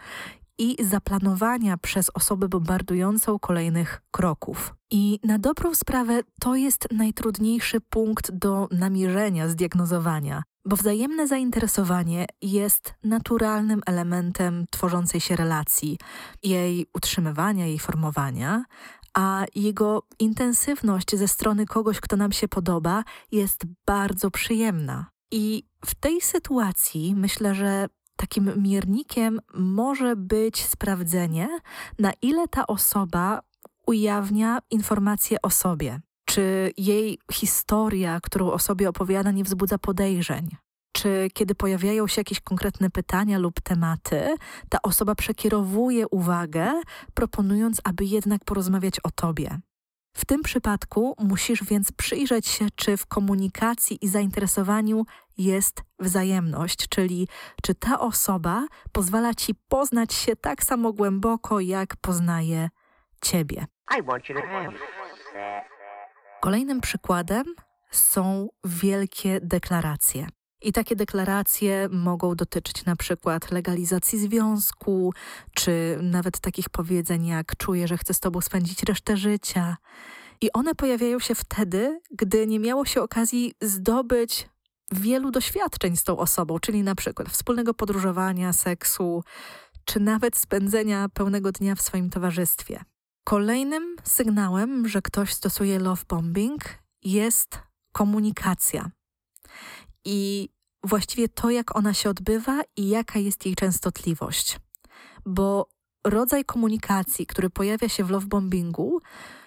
i 0.58 0.76
zaplanowania 0.84 1.76
przez 1.76 2.10
osobę 2.14 2.48
bombardującą 2.48 3.38
kolejnych 3.38 4.02
kroków. 4.10 4.74
I 4.90 5.20
na 5.24 5.38
dobrą 5.38 5.74
sprawę 5.74 6.20
to 6.40 6.54
jest 6.54 6.88
najtrudniejszy 6.92 7.80
punkt 7.80 8.30
do 8.30 8.68
namierzenia, 8.70 9.48
zdiagnozowania, 9.48 10.42
bo 10.64 10.76
wzajemne 10.76 11.28
zainteresowanie 11.28 12.26
jest 12.42 12.94
naturalnym 13.04 13.80
elementem 13.86 14.64
tworzącej 14.70 15.20
się 15.20 15.36
relacji, 15.36 15.98
jej 16.42 16.86
utrzymywania, 16.94 17.66
jej 17.66 17.78
formowania, 17.78 18.64
a 19.14 19.44
jego 19.54 20.02
intensywność 20.18 21.16
ze 21.16 21.28
strony 21.28 21.66
kogoś, 21.66 22.00
kto 22.00 22.16
nam 22.16 22.32
się 22.32 22.48
podoba, 22.48 23.04
jest 23.32 23.64
bardzo 23.86 24.30
przyjemna. 24.30 25.06
I 25.30 25.62
w 25.86 25.94
tej 25.94 26.20
sytuacji 26.20 27.14
myślę, 27.14 27.54
że 27.54 27.88
takim 28.16 28.62
miernikiem 28.62 29.40
może 29.54 30.16
być 30.16 30.64
sprawdzenie, 30.64 31.48
na 31.98 32.12
ile 32.22 32.48
ta 32.48 32.66
osoba 32.66 33.40
ujawnia 33.86 34.58
informacje 34.70 35.42
o 35.42 35.50
sobie. 35.50 36.00
Czy 36.24 36.72
jej 36.76 37.18
historia, 37.32 38.20
którą 38.22 38.50
o 38.50 38.58
sobie 38.58 38.88
opowiada, 38.88 39.30
nie 39.30 39.44
wzbudza 39.44 39.78
podejrzeń? 39.78 40.56
Czy 40.92 41.28
kiedy 41.34 41.54
pojawiają 41.54 42.06
się 42.06 42.20
jakieś 42.20 42.40
konkretne 42.40 42.90
pytania 42.90 43.38
lub 43.38 43.60
tematy, 43.60 44.34
ta 44.68 44.78
osoba 44.82 45.14
przekierowuje 45.14 46.08
uwagę, 46.08 46.72
proponując, 47.14 47.80
aby 47.84 48.04
jednak 48.04 48.44
porozmawiać 48.44 49.00
o 49.00 49.10
tobie? 49.10 49.60
W 50.16 50.24
tym 50.24 50.42
przypadku 50.42 51.14
musisz 51.18 51.64
więc 51.64 51.92
przyjrzeć 51.92 52.46
się, 52.48 52.66
czy 52.76 52.96
w 52.96 53.06
komunikacji 53.06 53.98
i 54.04 54.08
zainteresowaniu 54.08 55.04
jest 55.38 55.82
wzajemność, 55.98 56.88
czyli 56.88 57.28
czy 57.62 57.74
ta 57.74 58.00
osoba 58.00 58.66
pozwala 58.92 59.34
ci 59.34 59.54
poznać 59.68 60.14
się 60.14 60.36
tak 60.36 60.64
samo 60.64 60.92
głęboko, 60.92 61.60
jak 61.60 61.96
poznaje 61.96 62.68
ciebie. 63.22 63.66
Kolejnym 66.40 66.80
przykładem 66.80 67.44
są 67.90 68.48
wielkie 68.64 69.40
deklaracje. 69.42 70.26
I 70.64 70.72
takie 70.72 70.96
deklaracje 70.96 71.88
mogą 71.92 72.34
dotyczyć 72.34 72.84
na 72.84 72.96
przykład 72.96 73.50
legalizacji 73.50 74.18
związku, 74.18 75.12
czy 75.54 75.98
nawet 76.02 76.40
takich 76.40 76.68
powiedzeń 76.68 77.26
jak 77.26 77.56
czuję, 77.56 77.88
że 77.88 77.96
chcę 77.98 78.14
z 78.14 78.20
tobą 78.20 78.40
spędzić 78.40 78.82
resztę 78.82 79.16
życia. 79.16 79.76
I 80.40 80.52
one 80.52 80.74
pojawiają 80.74 81.18
się 81.18 81.34
wtedy, 81.34 82.00
gdy 82.10 82.46
nie 82.46 82.60
miało 82.60 82.84
się 82.84 83.02
okazji 83.02 83.54
zdobyć 83.62 84.48
wielu 84.92 85.30
doświadczeń 85.30 85.96
z 85.96 86.04
tą 86.04 86.18
osobą, 86.18 86.58
czyli 86.58 86.82
na 86.82 86.94
przykład 86.94 87.28
wspólnego 87.28 87.74
podróżowania, 87.74 88.52
seksu, 88.52 89.24
czy 89.84 90.00
nawet 90.00 90.36
spędzenia 90.36 91.08
pełnego 91.14 91.52
dnia 91.52 91.74
w 91.74 91.82
swoim 91.82 92.10
towarzystwie. 92.10 92.84
Kolejnym 93.24 93.96
sygnałem, 94.04 94.88
że 94.88 95.02
ktoś 95.02 95.32
stosuje 95.32 95.78
love 95.78 96.02
bombing, 96.08 96.62
jest 97.02 97.58
komunikacja. 97.92 98.90
I 100.04 100.48
właściwie 100.84 101.28
to, 101.28 101.50
jak 101.50 101.76
ona 101.76 101.94
się 101.94 102.10
odbywa 102.10 102.62
i 102.76 102.88
jaka 102.88 103.18
jest 103.18 103.46
jej 103.46 103.54
częstotliwość. 103.54 104.60
Bo 105.26 105.68
rodzaj 106.04 106.44
komunikacji, 106.44 107.26
który 107.26 107.50
pojawia 107.50 107.88
się 107.88 108.04
w 108.04 108.10
love 108.10 108.26
bombingu, 108.26 109.00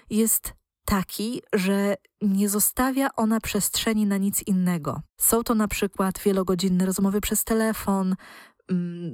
jest 0.09 0.53
taki, 0.85 1.41
że 1.53 1.95
nie 2.21 2.49
zostawia 2.49 3.09
ona 3.15 3.39
przestrzeni 3.39 4.05
na 4.05 4.17
nic 4.17 4.43
innego. 4.47 5.01
Są 5.17 5.43
to 5.43 5.55
na 5.55 5.67
przykład 5.67 6.19
wielogodzinne 6.19 6.85
rozmowy 6.85 7.21
przez 7.21 7.43
telefon, 7.43 8.15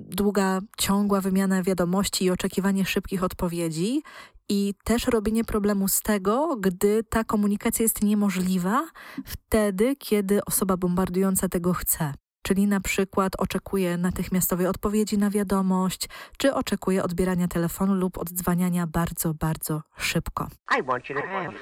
długa, 0.10 0.60
ciągła 0.78 1.22
wymiana 1.22 1.64
wiadomości 1.64 2.26
i 2.26 2.32
oczekiwanie 2.32 2.86
szybkich 2.86 3.24
odpowiedzi, 3.24 4.02
i 4.50 4.74
też 4.84 5.08
robienie 5.08 5.44
problemu 5.44 5.88
z 5.88 6.02
tego, 6.02 6.56
gdy 6.60 7.04
ta 7.04 7.24
komunikacja 7.24 7.84
jest 7.84 8.04
niemożliwa, 8.04 8.88
wtedy, 9.26 9.96
kiedy 9.96 10.46
osoba 10.46 10.78
bombardująca 10.78 11.50
tego 11.50 11.74
chce. 11.74 12.14
Czyli 12.42 12.68
na 12.68 12.80
przykład 12.80 13.34
oczekuje 13.38 13.98
natychmiastowej 13.98 14.68
odpowiedzi 14.68 15.18
na 15.18 15.30
wiadomość, 15.30 16.10
czy 16.38 16.54
oczekuje 16.54 17.04
odbierania 17.04 17.48
telefonu 17.48 17.96
lub 17.96 18.18
oddzwaniania 18.18 18.88
bardzo, 18.88 19.34
bardzo 19.34 19.82
szybko. 19.98 20.48
I 20.80 20.84
want 20.84 21.10
you 21.10 21.16
to 21.16 21.22
have 21.22 21.54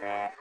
that. 0.00 0.39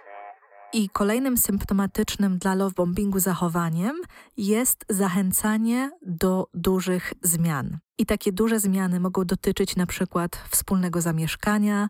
I 0.74 0.90
kolejnym 0.90 1.38
symptomatycznym 1.38 2.38
dla 2.38 2.56
lovebombingu 2.56 3.20
zachowaniem 3.20 4.02
jest 4.38 4.86
zachęcanie 4.90 5.92
do 6.02 6.48
dużych 6.54 7.14
zmian. 7.22 7.78
I 7.98 8.06
takie 8.06 8.32
duże 8.32 8.60
zmiany 8.60 9.00
mogą 9.00 9.26
dotyczyć 9.26 9.76
na 9.76 9.86
przykład 9.86 10.44
wspólnego 10.50 11.02
zamieszkania, 11.02 11.90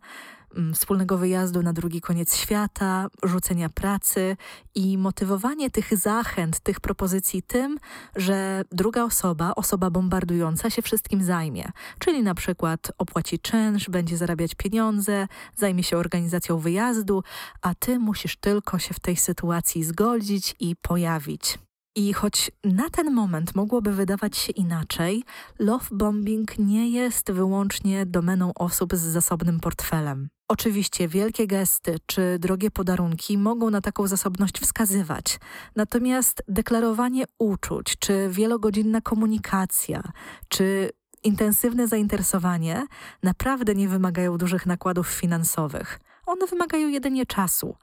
wspólnego 0.73 1.17
wyjazdu 1.17 1.63
na 1.63 1.73
drugi 1.73 2.01
koniec 2.01 2.35
świata, 2.35 3.07
rzucenia 3.23 3.69
pracy 3.69 4.37
i 4.75 4.97
motywowanie 4.97 5.71
tych 5.71 5.97
zachęt, 5.97 6.59
tych 6.59 6.79
propozycji 6.79 7.43
tym, 7.43 7.77
że 8.15 8.63
druga 8.71 9.03
osoba, 9.03 9.55
osoba 9.55 9.89
bombardująca 9.89 10.69
się 10.69 10.81
wszystkim 10.81 11.23
zajmie. 11.23 11.71
Czyli 11.99 12.23
na 12.23 12.35
przykład 12.35 12.91
opłaci 12.97 13.39
czynsz, 13.39 13.89
będzie 13.89 14.17
zarabiać 14.17 14.55
pieniądze, 14.55 15.27
zajmie 15.55 15.83
się 15.83 15.97
organizacją 15.97 16.57
wyjazdu, 16.57 17.23
a 17.61 17.75
ty 17.75 17.99
musisz 17.99 18.37
tylko 18.37 18.79
się 18.79 18.93
w 18.93 18.99
tej 18.99 19.15
sytuacji 19.15 19.83
zgodzić 19.83 20.55
i 20.59 20.75
pojawić. 20.75 21.59
I 21.95 22.13
choć 22.13 22.51
na 22.63 22.89
ten 22.89 23.13
moment 23.13 23.55
mogłoby 23.55 23.93
wydawać 23.93 24.37
się 24.37 24.51
inaczej, 24.51 25.23
love 25.59 25.85
bombing 25.91 26.59
nie 26.59 26.89
jest 26.89 27.31
wyłącznie 27.31 28.05
domeną 28.05 28.53
osób 28.53 28.95
z 28.95 29.01
zasobnym 29.01 29.59
portfelem. 29.59 30.29
Oczywiście 30.51 31.07
wielkie 31.07 31.47
gesty 31.47 31.97
czy 32.05 32.39
drogie 32.39 32.71
podarunki 32.71 33.37
mogą 33.37 33.69
na 33.69 33.81
taką 33.81 34.07
zasobność 34.07 34.59
wskazywać. 34.59 35.39
Natomiast 35.75 36.43
deklarowanie 36.47 37.25
uczuć, 37.39 37.95
czy 37.99 38.29
wielogodzinna 38.31 39.01
komunikacja, 39.01 40.03
czy 40.47 40.89
intensywne 41.23 41.87
zainteresowanie 41.87 42.87
naprawdę 43.23 43.75
nie 43.75 43.87
wymagają 43.87 44.37
dużych 44.37 44.65
nakładów 44.65 45.07
finansowych. 45.07 45.99
One 46.25 46.47
wymagają 46.47 46.87
jedynie 46.87 47.25
czasu. 47.25 47.75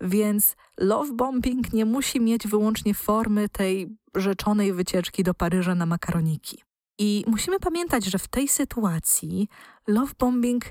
Więc 0.00 0.56
love 0.78 1.12
bombing 1.12 1.72
nie 1.72 1.84
musi 1.84 2.20
mieć 2.20 2.48
wyłącznie 2.48 2.94
formy 2.94 3.48
tej 3.48 3.96
rzeczonej 4.14 4.72
wycieczki 4.72 5.22
do 5.22 5.34
Paryża 5.34 5.74
na 5.74 5.86
makaroniki. 5.86 6.62
I 6.98 7.24
musimy 7.26 7.60
pamiętać, 7.60 8.04
że 8.04 8.18
w 8.18 8.28
tej 8.28 8.48
sytuacji 8.48 9.48
love 9.86 10.12
bombing 10.18 10.64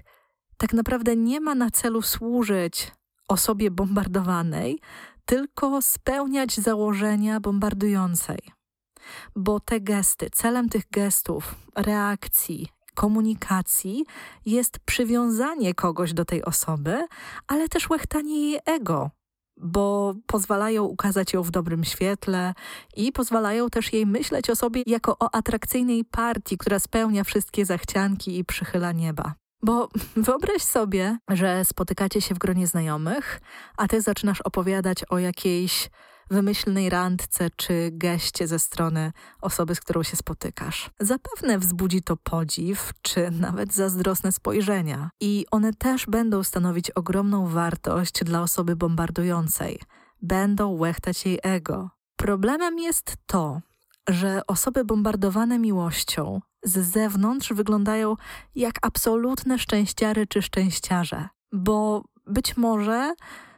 tak 0.64 0.74
naprawdę 0.74 1.16
nie 1.16 1.40
ma 1.40 1.56
na 1.56 1.72
celu 1.72 2.02
służyć 2.02 2.92
osobie 3.28 3.72
bombardowanej, 3.72 4.80
tylko 5.26 5.82
spełniać 5.82 6.56
założenia 6.56 7.40
bombardującej. 7.40 8.40
Bo 9.36 9.60
te 9.60 9.82
gesty, 9.82 10.30
celem 10.30 10.70
tych 10.70 10.90
gestów, 10.92 11.56
reakcji, 11.76 12.68
komunikacji 12.96 14.06
jest 14.46 14.80
przywiązanie 14.80 15.74
kogoś 15.74 16.14
do 16.14 16.26
tej 16.26 16.46
osoby, 16.46 17.08
ale 17.48 17.70
też 17.70 17.90
łechtanie 17.90 18.52
jej 18.52 18.60
ego, 18.66 19.12
bo 19.58 20.14
pozwalają 20.28 20.84
ukazać 20.84 21.34
ją 21.34 21.44
w 21.44 21.52
dobrym 21.52 21.84
świetle 21.84 22.54
i 22.96 23.12
pozwalają 23.12 23.70
też 23.70 23.94
jej 23.94 24.06
myśleć 24.06 24.50
o 24.50 24.56
sobie 24.56 24.84
jako 24.86 25.18
o 25.20 25.36
atrakcyjnej 25.36 26.06
partii, 26.06 26.58
która 26.58 26.80
spełnia 26.80 27.24
wszystkie 27.24 27.66
zachcianki 27.66 28.38
i 28.38 28.46
przychyla 28.46 28.92
nieba. 28.92 29.43
Bo 29.64 29.90
wyobraź 30.28 30.62
sobie, 30.62 31.18
że 31.30 31.66
spotykacie 31.66 32.22
się 32.22 32.36
w 32.36 32.40
gronie 32.40 32.68
znajomych, 32.68 33.42
a 33.78 33.88
ty 33.88 34.02
zaczynasz 34.02 34.42
opowiadać 34.42 35.04
o 35.10 35.20
jakiejś 35.20 35.90
wymyślnej 36.32 36.90
randce 36.90 37.50
czy 37.56 37.90
geście 37.92 38.48
ze 38.48 38.60
strony 38.60 39.12
osoby, 39.42 39.76
z 39.76 39.80
którą 39.80 40.04
się 40.04 40.18
spotykasz. 40.18 40.90
Zapewne 41.00 41.60
wzbudzi 41.60 42.02
to 42.02 42.18
podziw 42.18 42.92
czy 43.02 43.32
nawet 43.32 43.74
zazdrosne 43.74 44.32
spojrzenia 44.32 45.10
i 45.22 45.46
one 45.52 45.74
też 45.74 46.06
będą 46.06 46.44
stanowić 46.44 46.92
ogromną 46.92 47.48
wartość 47.48 48.24
dla 48.24 48.42
osoby 48.42 48.76
bombardującej. 48.76 49.80
Będą 50.22 50.70
łechtać 50.70 51.26
jej 51.26 51.40
ego. 51.44 51.90
Problemem 52.16 52.80
jest 52.80 53.16
to, 53.26 53.62
że 54.10 54.42
osoby 54.48 54.86
bombardowane 54.86 55.60
miłością 55.60 56.42
z 56.64 56.92
zewnątrz 56.92 57.54
wyglądają 57.54 58.16
jak 58.56 58.76
absolutne 58.82 59.60
szczęściary 59.60 60.28
czy 60.28 60.42
szczęściarze, 60.42 61.30
bo 61.52 62.04
być 62.28 62.58
może 62.58 63.14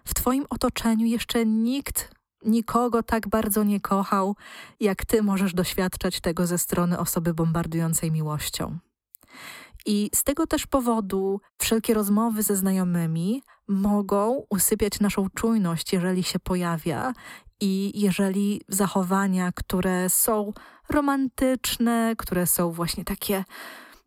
w 0.05 0.13
Twoim 0.13 0.45
otoczeniu 0.49 1.05
jeszcze 1.05 1.45
nikt 1.45 2.15
nikogo 2.45 3.03
tak 3.03 3.27
bardzo 3.29 3.63
nie 3.63 3.79
kochał, 3.79 4.35
jak 4.79 5.05
Ty 5.05 5.23
możesz 5.23 5.53
doświadczać 5.53 6.21
tego 6.21 6.47
ze 6.47 6.57
strony 6.57 6.99
osoby 6.99 7.33
bombardującej 7.33 8.11
miłością. 8.11 8.77
I 9.85 10.09
z 10.15 10.23
tego 10.23 10.47
też 10.47 10.67
powodu 10.67 11.41
wszelkie 11.57 11.93
rozmowy 11.93 12.43
ze 12.43 12.55
znajomymi 12.55 13.43
mogą 13.67 14.45
usypiać 14.49 14.99
naszą 14.99 15.29
czujność, 15.29 15.93
jeżeli 15.93 16.23
się 16.23 16.39
pojawia 16.39 17.13
i 17.61 18.01
jeżeli 18.01 18.61
zachowania, 18.67 19.51
które 19.51 20.09
są 20.09 20.53
romantyczne, 20.89 22.15
które 22.17 22.47
są 22.47 22.71
właśnie 22.71 23.05
takie 23.05 23.43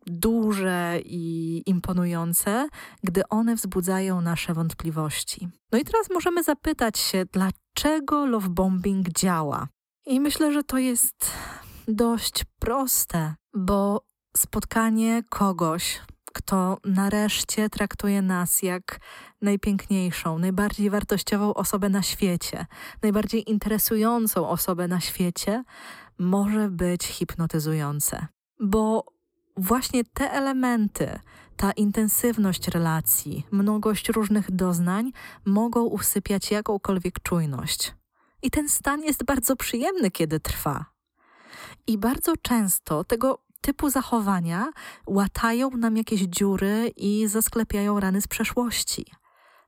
duże 0.05 0.99
i 1.05 1.63
imponujące, 1.65 2.69
gdy 3.03 3.27
one 3.29 3.55
wzbudzają 3.55 4.21
nasze 4.21 4.53
wątpliwości. 4.53 5.47
No 5.71 5.79
i 5.79 5.83
teraz 5.83 6.09
możemy 6.09 6.43
zapytać 6.43 6.97
się, 6.99 7.25
dlaczego 7.25 8.25
love 8.25 8.49
bombing 8.49 9.09
działa? 9.09 9.67
I 10.05 10.19
myślę, 10.19 10.53
że 10.53 10.63
to 10.63 10.77
jest 10.77 11.31
dość 11.87 12.43
proste, 12.59 13.35
bo 13.53 14.01
spotkanie 14.37 15.23
kogoś, 15.29 16.01
kto 16.33 16.77
nareszcie 16.85 17.69
traktuje 17.69 18.21
nas 18.21 18.63
jak 18.63 18.99
najpiękniejszą, 19.41 20.39
najbardziej 20.39 20.89
wartościową 20.89 21.53
osobę 21.53 21.89
na 21.89 22.01
świecie, 22.01 22.65
najbardziej 23.03 23.49
interesującą 23.51 24.49
osobę 24.49 24.87
na 24.87 24.99
świecie, 24.99 25.63
może 26.19 26.69
być 26.69 27.05
hipnotyzujące. 27.05 28.27
Bo 28.59 29.05
właśnie 29.57 30.03
te 30.03 30.31
elementy, 30.31 31.19
ta 31.57 31.71
intensywność 31.71 32.67
relacji, 32.67 33.47
mnogość 33.51 34.09
różnych 34.09 34.51
doznań 34.51 35.11
mogą 35.45 35.83
usypiać 35.83 36.51
jakąkolwiek 36.51 37.19
czujność. 37.21 37.95
I 38.41 38.51
ten 38.51 38.69
stan 38.69 39.03
jest 39.03 39.23
bardzo 39.23 39.55
przyjemny, 39.55 40.11
kiedy 40.11 40.39
trwa. 40.39 40.85
I 41.87 41.97
bardzo 41.97 42.37
często 42.37 43.03
tego 43.03 43.43
typu 43.61 43.89
zachowania 43.89 44.71
łatają 45.07 45.69
nam 45.69 45.97
jakieś 45.97 46.21
dziury 46.21 46.91
i 46.97 47.27
zasklepiają 47.27 47.99
rany 47.99 48.21
z 48.21 48.27
przeszłości. 48.27 49.05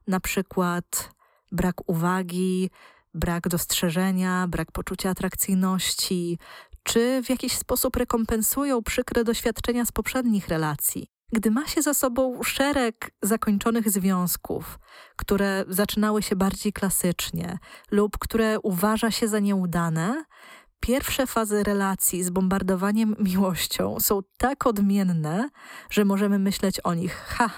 Na 0.08 0.20
przykład 0.20 1.12
brak 1.52 1.90
uwagi, 1.90 2.70
brak 3.14 3.48
dostrzeżenia, 3.48 4.48
brak 4.48 4.72
poczucia 4.72 5.10
atrakcyjności, 5.10 6.40
czy 6.84 7.22
w 7.24 7.30
jakiś 7.30 7.58
sposób 7.58 7.96
rekompensują 7.96 8.84
przykre 8.84 9.24
doświadczenia 9.24 9.86
z 9.86 9.92
poprzednich 9.92 10.48
relacji. 10.48 11.08
Gdy 11.34 11.52
ma 11.52 11.68
się 11.68 11.82
za 11.82 11.94
sobą 11.94 12.44
szereg 12.44 13.12
zakończonych 13.22 13.90
związków, 13.90 14.80
które 15.16 15.66
zaczynały 15.68 16.24
się 16.24 16.36
bardziej 16.36 16.74
klasycznie 16.74 17.58
lub 17.92 18.18
które 18.18 18.60
uważa 18.60 19.12
się 19.12 19.28
za 19.28 19.40
nieudane, 19.40 20.24
pierwsze 20.80 21.28
fazy 21.28 21.64
relacji 21.64 22.24
z 22.24 22.30
bombardowaniem 22.30 23.16
miłością 23.20 24.00
są 24.00 24.20
tak 24.38 24.68
odmienne, 24.68 25.50
że 25.90 26.06
możemy 26.06 26.40
myśleć 26.40 26.80
o 26.80 26.94
nich: 26.94 27.16
ha, 27.16 27.50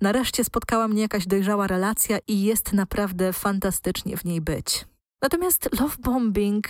nareszcie 0.00 0.44
spotkała 0.44 0.88
mnie 0.88 1.02
jakaś 1.02 1.26
dojrzała 1.26 1.66
relacja 1.66 2.18
i 2.28 2.42
jest 2.42 2.72
naprawdę 2.72 3.32
fantastycznie 3.32 4.16
w 4.16 4.24
niej 4.24 4.40
być. 4.40 4.89
Natomiast 5.22 5.80
love 5.80 5.96
bombing 5.98 6.68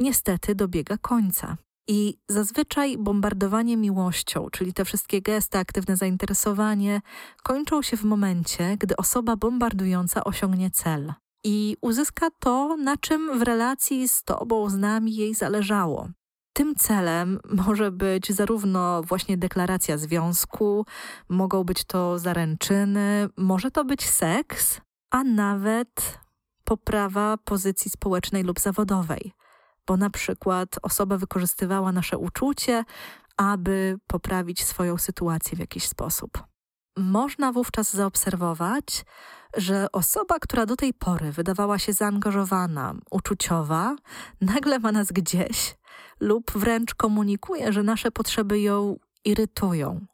niestety 0.00 0.54
dobiega 0.54 0.96
końca. 0.98 1.56
I 1.88 2.18
zazwyczaj 2.28 2.98
bombardowanie 2.98 3.76
miłością, 3.76 4.50
czyli 4.50 4.72
te 4.72 4.84
wszystkie 4.84 5.22
gesty, 5.22 5.58
aktywne 5.58 5.96
zainteresowanie, 5.96 7.00
kończą 7.42 7.82
się 7.82 7.96
w 7.96 8.04
momencie, 8.04 8.76
gdy 8.76 8.96
osoba 8.96 9.36
bombardująca 9.36 10.24
osiągnie 10.24 10.70
cel 10.70 11.12
i 11.44 11.76
uzyska 11.80 12.28
to, 12.38 12.76
na 12.76 12.96
czym 12.96 13.38
w 13.38 13.42
relacji 13.42 14.08
z 14.08 14.22
tobą, 14.22 14.70
z 14.70 14.76
nami 14.76 15.16
jej 15.16 15.34
zależało. 15.34 16.08
Tym 16.52 16.74
celem 16.74 17.38
może 17.44 17.90
być 17.90 18.32
zarówno 18.32 19.02
właśnie 19.02 19.38
deklaracja 19.38 19.98
związku, 19.98 20.86
mogą 21.28 21.64
być 21.64 21.84
to 21.84 22.18
zaręczyny, 22.18 23.28
może 23.36 23.70
to 23.70 23.84
być 23.84 24.04
seks, 24.04 24.80
a 25.10 25.24
nawet 25.24 26.18
poprawa 26.70 27.36
pozycji 27.44 27.90
społecznej 27.90 28.42
lub 28.42 28.60
zawodowej 28.60 29.32
bo 29.86 29.96
na 29.96 30.10
przykład 30.10 30.68
osoba 30.82 31.16
wykorzystywała 31.16 31.92
nasze 31.92 32.18
uczucie, 32.18 32.84
aby 33.36 33.98
poprawić 34.06 34.64
swoją 34.64 34.98
sytuację 34.98 35.56
w 35.56 35.60
jakiś 35.60 35.88
sposób. 35.88 36.44
Można 36.96 37.52
wówczas 37.52 37.94
zaobserwować, 37.94 39.04
że 39.56 39.92
osoba, 39.92 40.38
która 40.38 40.66
do 40.66 40.76
tej 40.76 40.94
pory 40.94 41.32
wydawała 41.32 41.78
się 41.78 41.92
zaangażowana, 41.92 42.94
uczuciowa, 43.10 43.96
nagle 44.40 44.78
ma 44.78 44.92
nas 44.92 45.12
gdzieś 45.12 45.74
lub 46.20 46.50
wręcz 46.54 46.94
komunikuje, 46.94 47.72
że 47.72 47.82
nasze 47.82 48.10
potrzeby 48.10 48.60
ją 48.60 48.96
irytują. 49.24 50.06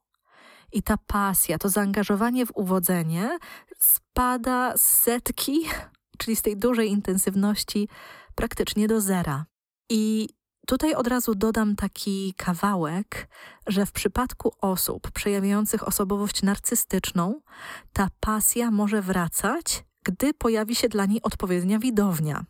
I 0.73 0.83
ta 0.83 0.97
pasja, 1.07 1.59
to 1.59 1.69
zaangażowanie 1.69 2.47
w 2.47 2.53
uwodzenie 2.55 3.39
spada 3.79 4.77
z 4.77 4.83
setki, 4.83 5.61
czyli 6.17 6.37
z 6.37 6.43
tej 6.43 6.57
dużej 6.57 6.91
intensywności, 6.91 7.89
praktycznie 8.35 8.89
do 8.89 9.01
zera. 9.01 9.47
I 9.91 10.29
Tutaj 10.67 10.95
od 10.95 11.07
razu 11.07 11.35
dodam 11.35 11.77
taki 11.77 12.35
kawałek, 12.37 13.29
że 13.67 13.87
w 13.87 13.93
przypadku 13.93 14.53
osób 14.61 15.11
przejawiających 15.11 15.89
osobowość 15.89 16.43
narcystyczną, 16.43 17.41
ta 17.93 18.09
pasja 18.21 18.71
może 18.71 19.03
wracać, 19.03 19.85
gdy 20.05 20.35
pojawi 20.35 20.75
się 20.75 20.89
dla 20.89 21.07
niej 21.07 21.23
odpowiednia 21.23 21.79
widownia. 21.79 22.45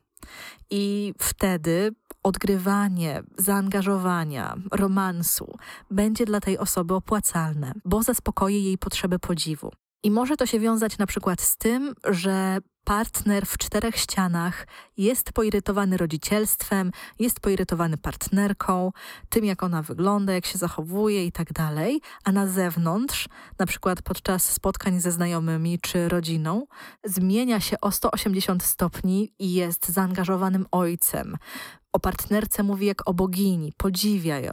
I 0.71 1.15
wtedy 1.19 1.95
odgrywanie 2.23 3.23
zaangażowania, 3.39 4.57
romansu 4.71 5.59
będzie 5.91 6.25
dla 6.25 6.41
tej 6.41 6.59
osoby 6.59 6.95
opłacalne, 6.95 7.73
bo 7.85 8.03
zaspokoi 8.03 8.65
jej 8.65 8.79
potrzeby 8.79 9.19
podziwu. 9.19 9.71
I 10.03 10.11
może 10.11 10.37
to 10.37 10.47
się 10.47 10.61
wiązać 10.61 10.99
na 10.99 11.07
przykład 11.07 11.41
z 11.41 11.57
tym, 11.57 11.95
że 12.05 12.59
partner 12.87 13.47
w 13.47 13.59
czterech 13.59 13.97
ścianach 13.97 14.67
jest 14.97 15.33
poirytowany 15.33 15.97
rodzicielstwem, 15.97 16.91
jest 17.19 17.41
poirytowany 17.41 17.97
partnerką, 17.97 18.93
tym 19.29 19.45
jak 19.45 19.63
ona 19.63 19.83
wygląda, 19.83 20.33
jak 20.33 20.47
się 20.47 20.59
zachowuje 20.59 21.27
i 21.27 21.33
tak 21.33 21.53
dalej, 21.53 22.01
a 22.25 22.33
na 22.33 22.47
zewnątrz, 22.47 23.29
na 23.59 23.67
przykład 23.67 24.03
podczas 24.03 24.53
spotkań 24.53 25.01
ze 25.01 25.13
znajomymi 25.13 25.79
czy 25.79 26.09
rodziną, 26.09 26.67
zmienia 27.05 27.61
się 27.61 27.77
o 27.81 27.91
180 27.91 28.63
stopni 28.63 29.35
i 29.39 29.55
jest 29.55 29.89
zaangażowanym 29.89 30.67
ojcem. 30.71 31.37
O 31.93 32.01
partnerce 32.01 32.63
mówi 32.63 32.87
jak 32.87 33.09
o 33.09 33.15
bogini, 33.15 33.73
podziwia 33.77 34.39
ją, 34.41 34.53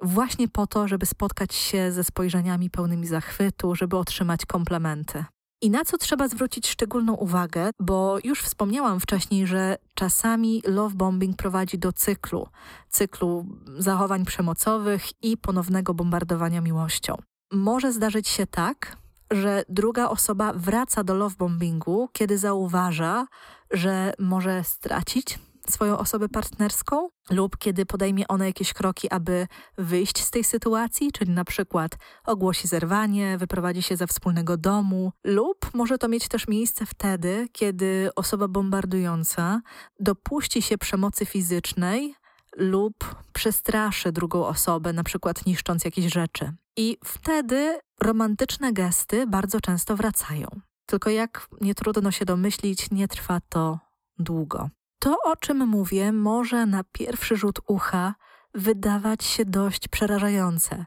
właśnie 0.00 0.48
po 0.48 0.66
to, 0.66 0.88
żeby 0.88 1.06
spotkać 1.06 1.54
się 1.54 1.92
ze 1.92 2.04
spojrzeniami 2.04 2.70
pełnymi 2.70 3.06
zachwytu, 3.06 3.74
żeby 3.74 3.96
otrzymać 3.96 4.46
komplementy. 4.46 5.24
I 5.60 5.70
na 5.70 5.84
co 5.84 5.98
trzeba 5.98 6.28
zwrócić 6.28 6.68
szczególną 6.68 7.14
uwagę, 7.14 7.70
bo 7.80 8.18
już 8.24 8.42
wspomniałam 8.42 9.00
wcześniej, 9.00 9.46
że 9.46 9.76
czasami 9.94 10.62
love 10.66 10.94
bombing 10.94 11.36
prowadzi 11.36 11.78
do 11.78 11.92
cyklu, 11.92 12.48
cyklu 12.88 13.46
zachowań 13.78 14.24
przemocowych 14.24 15.22
i 15.22 15.36
ponownego 15.36 15.94
bombardowania 15.94 16.60
miłością. 16.60 17.16
Może 17.52 17.92
zdarzyć 17.92 18.28
się 18.28 18.46
tak, 18.46 18.96
że 19.30 19.62
druga 19.68 20.08
osoba 20.08 20.52
wraca 20.52 21.04
do 21.04 21.14
love 21.14 21.36
bombingu, 21.38 22.08
kiedy 22.12 22.38
zauważa, 22.38 23.26
że 23.70 24.12
może 24.18 24.64
stracić 24.64 25.38
swoją 25.72 25.98
osobę 25.98 26.28
partnerską 26.28 27.08
lub 27.30 27.58
kiedy 27.58 27.86
podejmie 27.86 28.28
ona 28.28 28.46
jakieś 28.46 28.72
kroki, 28.72 29.10
aby 29.10 29.46
wyjść 29.78 30.18
z 30.22 30.30
tej 30.30 30.44
sytuacji, 30.44 31.12
czyli 31.12 31.30
na 31.30 31.44
przykład 31.44 31.92
ogłosi 32.24 32.68
zerwanie, 32.68 33.38
wyprowadzi 33.38 33.82
się 33.82 33.96
ze 33.96 34.06
wspólnego 34.06 34.56
domu, 34.56 35.12
lub 35.24 35.74
może 35.74 35.98
to 35.98 36.08
mieć 36.08 36.28
też 36.28 36.48
miejsce 36.48 36.86
wtedy, 36.86 37.48
kiedy 37.52 38.10
osoba 38.16 38.48
bombardująca 38.48 39.60
dopuści 40.00 40.62
się 40.62 40.78
przemocy 40.78 41.26
fizycznej 41.26 42.14
lub 42.56 43.14
przestraszy 43.32 44.12
drugą 44.12 44.46
osobę, 44.46 44.92
na 44.92 45.04
przykład 45.04 45.46
niszcząc 45.46 45.84
jakieś 45.84 46.12
rzeczy. 46.12 46.52
I 46.76 46.96
wtedy 47.04 47.78
romantyczne 48.00 48.72
gesty 48.72 49.26
bardzo 49.26 49.60
często 49.60 49.96
wracają. 49.96 50.48
Tylko 50.86 51.10
jak 51.10 51.48
nie 51.60 51.74
trudno 51.74 52.10
się 52.10 52.24
domyślić, 52.24 52.90
nie 52.90 53.08
trwa 53.08 53.40
to 53.48 53.78
długo. 54.18 54.70
To, 54.98 55.16
o 55.24 55.36
czym 55.36 55.68
mówię, 55.68 56.12
może 56.12 56.66
na 56.66 56.84
pierwszy 56.92 57.36
rzut 57.36 57.60
ucha 57.66 58.14
wydawać 58.54 59.24
się 59.24 59.44
dość 59.44 59.88
przerażające, 59.88 60.84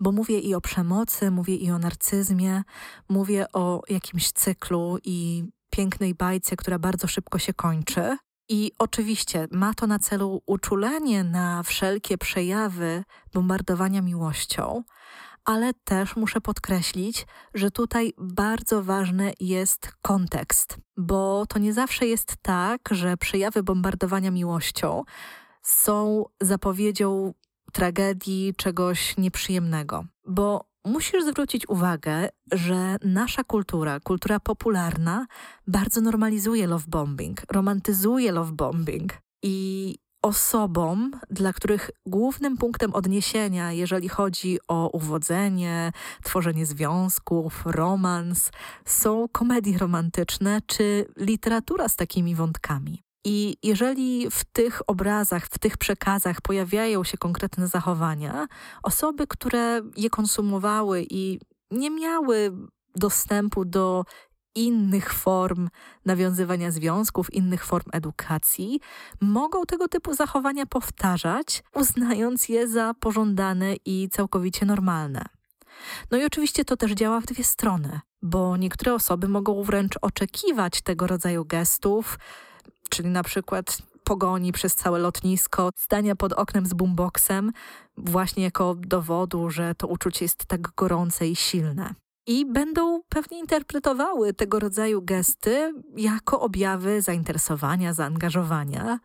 bo 0.00 0.12
mówię 0.12 0.38
i 0.38 0.54
o 0.54 0.60
przemocy, 0.60 1.30
mówię 1.30 1.56
i 1.56 1.70
o 1.70 1.78
narcyzmie, 1.78 2.62
mówię 3.08 3.46
o 3.52 3.82
jakimś 3.88 4.32
cyklu 4.32 4.98
i 5.04 5.44
pięknej 5.70 6.14
bajce, 6.14 6.56
która 6.56 6.78
bardzo 6.78 7.06
szybko 7.06 7.38
się 7.38 7.54
kończy. 7.54 8.16
I 8.48 8.72
oczywiście 8.78 9.48
ma 9.50 9.74
to 9.74 9.86
na 9.86 9.98
celu 9.98 10.42
uczulenie 10.46 11.24
na 11.24 11.62
wszelkie 11.62 12.18
przejawy 12.18 13.04
bombardowania 13.34 14.02
miłością, 14.02 14.82
ale 15.44 15.74
też 15.84 16.16
muszę 16.16 16.40
podkreślić, 16.40 17.26
że 17.54 17.70
tutaj 17.70 18.12
bardzo 18.18 18.82
ważny 18.82 19.32
jest 19.40 19.92
kontekst, 20.02 20.76
bo 20.96 21.46
to 21.46 21.58
nie 21.58 21.72
zawsze 21.72 22.06
jest 22.06 22.36
tak, 22.42 22.80
że 22.90 23.16
przejawy 23.16 23.62
bombardowania 23.62 24.30
miłością 24.30 25.04
są 25.62 26.24
zapowiedzią 26.40 27.34
tragedii, 27.72 28.54
czegoś 28.56 29.16
nieprzyjemnego, 29.16 30.04
bo 30.26 30.64
musisz 30.84 31.24
zwrócić 31.24 31.68
uwagę, 31.68 32.28
że 32.52 32.96
nasza 33.04 33.44
kultura, 33.44 34.00
kultura 34.00 34.40
popularna, 34.40 35.26
bardzo 35.66 36.00
normalizuje 36.00 36.66
love 36.66 36.84
bombing, 36.88 37.42
romantyzuje 37.52 38.32
love 38.32 38.52
bombing. 38.52 39.12
I 39.42 39.98
osobom, 40.22 41.10
dla 41.30 41.52
których 41.52 41.90
głównym 42.06 42.56
punktem 42.56 42.94
odniesienia, 42.94 43.72
jeżeli 43.72 44.08
chodzi 44.08 44.58
o 44.68 44.90
uwodzenie, 44.92 45.92
tworzenie 46.24 46.66
związków, 46.66 47.62
romans, 47.66 48.50
są 48.84 49.28
komedie 49.32 49.78
romantyczne 49.78 50.60
czy 50.66 51.06
literatura 51.16 51.88
z 51.88 51.96
takimi 51.96 52.34
wątkami. 52.34 53.02
I 53.24 53.56
jeżeli 53.62 54.30
w 54.30 54.44
tych 54.44 54.82
obrazach, 54.86 55.46
w 55.46 55.58
tych 55.58 55.76
przekazach 55.76 56.40
pojawiają 56.40 57.04
się 57.04 57.18
konkretne 57.18 57.68
zachowania, 57.68 58.46
osoby, 58.82 59.26
które 59.26 59.80
je 59.96 60.10
konsumowały 60.10 61.06
i 61.10 61.40
nie 61.70 61.90
miały 61.90 62.52
dostępu 62.96 63.64
do 63.64 64.04
innych 64.54 65.12
form 65.14 65.68
nawiązywania 66.04 66.70
związków, 66.70 67.34
innych 67.34 67.64
form 67.64 67.86
edukacji, 67.92 68.80
mogą 69.20 69.64
tego 69.64 69.88
typu 69.88 70.14
zachowania 70.14 70.66
powtarzać, 70.66 71.62
uznając 71.74 72.48
je 72.48 72.68
za 72.68 72.94
pożądane 73.00 73.74
i 73.84 74.08
całkowicie 74.12 74.66
normalne. 74.66 75.24
No 76.10 76.18
i 76.18 76.24
oczywiście 76.24 76.64
to 76.64 76.76
też 76.76 76.92
działa 76.92 77.20
w 77.20 77.26
dwie 77.26 77.44
strony, 77.44 78.00
bo 78.22 78.56
niektóre 78.56 78.94
osoby 78.94 79.28
mogą 79.28 79.62
wręcz 79.62 79.94
oczekiwać 80.02 80.82
tego 80.82 81.06
rodzaju 81.06 81.44
gestów, 81.44 82.18
czyli 82.88 83.08
na 83.08 83.22
przykład 83.22 83.78
pogoni 84.04 84.52
przez 84.52 84.74
całe 84.74 84.98
lotnisko, 84.98 85.70
stania 85.76 86.16
pod 86.16 86.32
oknem 86.32 86.66
z 86.66 86.74
boomboxem, 86.74 87.52
właśnie 87.96 88.44
jako 88.44 88.74
dowodu, 88.74 89.50
że 89.50 89.74
to 89.74 89.86
uczucie 89.86 90.24
jest 90.24 90.46
tak 90.46 90.74
gorące 90.74 91.28
i 91.28 91.36
silne 91.36 91.94
i 92.26 92.46
będą 92.46 93.02
pewnie 93.08 93.38
interpretowały 93.38 94.34
tego 94.34 94.58
rodzaju 94.58 95.02
gesty 95.02 95.72
jako 95.96 96.40
objawy 96.40 97.02
zainteresowania, 97.02 97.92
zaangażowania. 97.92 98.98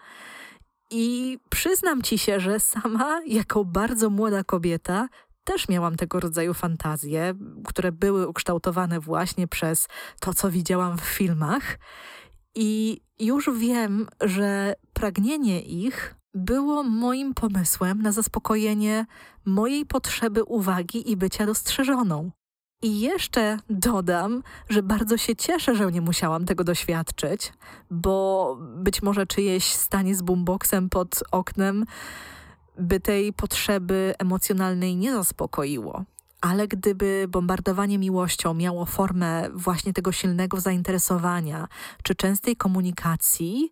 I 0.92 1.40
przyznam 1.50 2.02
ci 2.02 2.18
się, 2.18 2.40
że 2.40 2.60
sama, 2.60 3.22
jako 3.26 3.66
bardzo 3.66 4.10
młoda 4.10 4.44
kobieta, 4.44 5.08
też 5.44 5.70
miałam 5.70 5.96
tego 5.96 6.20
rodzaju 6.20 6.54
fantazje, 6.54 7.34
które 7.66 7.92
były 7.92 8.28
ukształtowane 8.28 9.00
właśnie 9.00 9.48
przez 9.48 9.88
to, 10.20 10.34
co 10.34 10.52
widziałam 10.52 10.98
w 10.98 11.02
filmach. 11.02 11.80
I 12.56 13.02
już 13.20 13.50
wiem, 13.58 14.08
że 14.22 14.74
pragnienie 14.94 15.62
ich 15.62 16.16
było 16.34 16.84
moim 16.84 17.34
pomysłem 17.34 18.02
na 18.02 18.12
zaspokojenie 18.12 19.06
mojej 19.46 19.86
potrzeby 19.86 20.44
uwagi 20.44 21.12
i 21.12 21.18
bycia 21.18 21.46
dostrzeżoną. 21.46 22.32
I 22.82 23.00
jeszcze 23.00 23.58
dodam, 23.70 24.44
że 24.70 24.84
bardzo 24.84 25.18
się 25.18 25.36
cieszę, 25.36 25.76
że 25.76 25.92
nie 25.92 26.02
musiałam 26.02 26.46
tego 26.46 26.64
doświadczyć, 26.64 27.54
bo 27.92 28.58
być 28.60 29.02
może 29.02 29.26
czyjeś 29.26 29.64
stanie 29.64 30.16
z 30.16 30.22
boomboxem 30.22 30.90
pod 30.90 31.24
oknem 31.32 31.86
by 32.80 33.00
tej 33.00 33.34
potrzeby 33.34 34.14
emocjonalnej 34.20 34.96
nie 34.96 35.14
zaspokoiło. 35.14 36.04
Ale 36.42 36.68
gdyby 36.68 37.26
bombardowanie 37.30 37.98
miłością 37.98 38.54
miało 38.54 38.86
formę 38.86 39.50
właśnie 39.54 39.94
tego 39.94 40.12
silnego 40.12 40.60
zainteresowania 40.60 41.68
czy 42.04 42.16
częstej 42.16 42.56
komunikacji, 42.56 43.72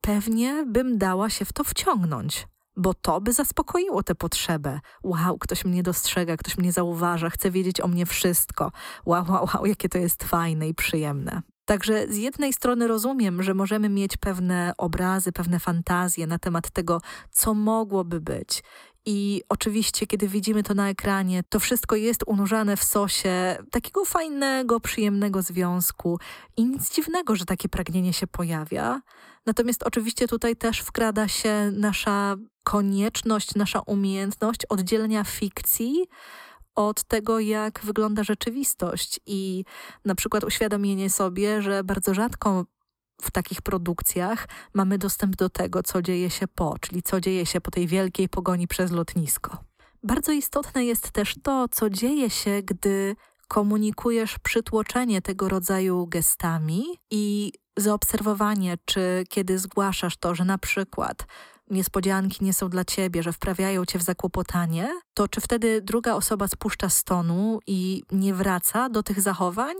pewnie 0.00 0.64
bym 0.66 0.98
dała 0.98 1.30
się 1.30 1.44
w 1.44 1.52
to 1.52 1.64
wciągnąć 1.64 2.46
bo 2.76 2.94
to 2.94 3.20
by 3.20 3.32
zaspokoiło 3.32 4.02
tę 4.02 4.14
potrzebę. 4.14 4.80
Wow, 5.02 5.38
ktoś 5.38 5.64
mnie 5.64 5.82
dostrzega, 5.82 6.36
ktoś 6.36 6.58
mnie 6.58 6.72
zauważa, 6.72 7.30
chce 7.30 7.50
wiedzieć 7.50 7.80
o 7.80 7.88
mnie 7.88 8.06
wszystko. 8.06 8.72
Wow, 9.06 9.24
wow, 9.28 9.48
wow, 9.54 9.66
jakie 9.66 9.88
to 9.88 9.98
jest 9.98 10.24
fajne 10.24 10.68
i 10.68 10.74
przyjemne. 10.74 11.42
Także 11.64 12.06
z 12.08 12.16
jednej 12.16 12.52
strony 12.52 12.88
rozumiem, 12.88 13.42
że 13.42 13.54
możemy 13.54 13.88
mieć 13.88 14.16
pewne 14.16 14.72
obrazy, 14.78 15.32
pewne 15.32 15.60
fantazje 15.60 16.26
na 16.26 16.38
temat 16.38 16.70
tego, 16.70 17.00
co 17.30 17.54
mogłoby 17.54 18.20
być 18.20 18.62
I 19.08 19.42
oczywiście, 19.48 20.06
kiedy 20.06 20.28
widzimy 20.28 20.62
to 20.62 20.74
na 20.74 20.88
ekranie, 20.88 21.42
to 21.48 21.60
wszystko 21.60 21.96
jest 21.96 22.22
unurzane 22.26 22.76
w 22.76 22.84
sosie 22.84 23.56
takiego 23.70 24.04
fajnego, 24.04 24.80
przyjemnego 24.80 25.42
związku 25.42 26.18
i 26.56 26.64
nic 26.64 26.94
dziwnego, 26.94 27.36
że 27.36 27.44
takie 27.44 27.68
pragnienie 27.68 28.12
się 28.12 28.26
pojawia. 28.26 29.00
Natomiast 29.46 29.82
oczywiście 29.82 30.28
tutaj 30.28 30.56
też 30.56 30.80
wkrada 30.80 31.28
się 31.28 31.70
nasza 31.72 32.36
konieczność, 32.64 33.54
nasza 33.54 33.80
umiejętność 33.80 34.66
oddzielenia 34.68 35.24
fikcji 35.24 36.06
od 36.74 37.04
tego, 37.04 37.40
jak 37.40 37.80
wygląda 37.84 38.24
rzeczywistość 38.24 39.20
i 39.26 39.64
na 40.04 40.14
przykład 40.14 40.44
uświadomienie 40.44 41.10
sobie, 41.10 41.62
że 41.62 41.84
bardzo 41.84 42.14
rzadko 42.14 42.64
w 43.22 43.30
takich 43.30 43.62
produkcjach 43.62 44.48
mamy 44.74 44.98
dostęp 44.98 45.36
do 45.36 45.50
tego, 45.50 45.82
co 45.82 46.02
dzieje 46.02 46.30
się 46.30 46.48
po, 46.48 46.78
czyli 46.80 47.02
co 47.02 47.20
dzieje 47.20 47.46
się 47.46 47.60
po 47.60 47.70
tej 47.70 47.86
wielkiej 47.86 48.28
pogoni 48.28 48.68
przez 48.68 48.90
lotnisko. 48.90 49.58
Bardzo 50.02 50.32
istotne 50.32 50.84
jest 50.84 51.10
też 51.10 51.34
to, 51.42 51.68
co 51.68 51.90
dzieje 51.90 52.30
się, 52.30 52.62
gdy 52.62 53.16
komunikujesz 53.48 54.38
przytłoczenie 54.38 55.22
tego 55.22 55.48
rodzaju 55.48 56.06
gestami 56.06 56.84
i 57.10 57.52
zaobserwowanie, 57.76 58.78
czy 58.84 59.24
kiedy 59.28 59.58
zgłaszasz 59.58 60.16
to, 60.16 60.34
że 60.34 60.44
na 60.44 60.58
przykład 60.58 61.26
niespodzianki 61.70 62.44
nie 62.44 62.54
są 62.54 62.68
dla 62.68 62.84
ciebie, 62.84 63.22
że 63.22 63.32
wprawiają 63.32 63.84
cię 63.84 63.98
w 63.98 64.02
zakłopotanie, 64.02 64.88
to 65.14 65.28
czy 65.28 65.40
wtedy 65.40 65.82
druga 65.82 66.14
osoba 66.14 66.48
spuszcza 66.48 66.88
stonu 66.88 67.60
i 67.66 68.02
nie 68.12 68.34
wraca 68.34 68.88
do 68.88 69.02
tych 69.02 69.20
zachowań? 69.20 69.76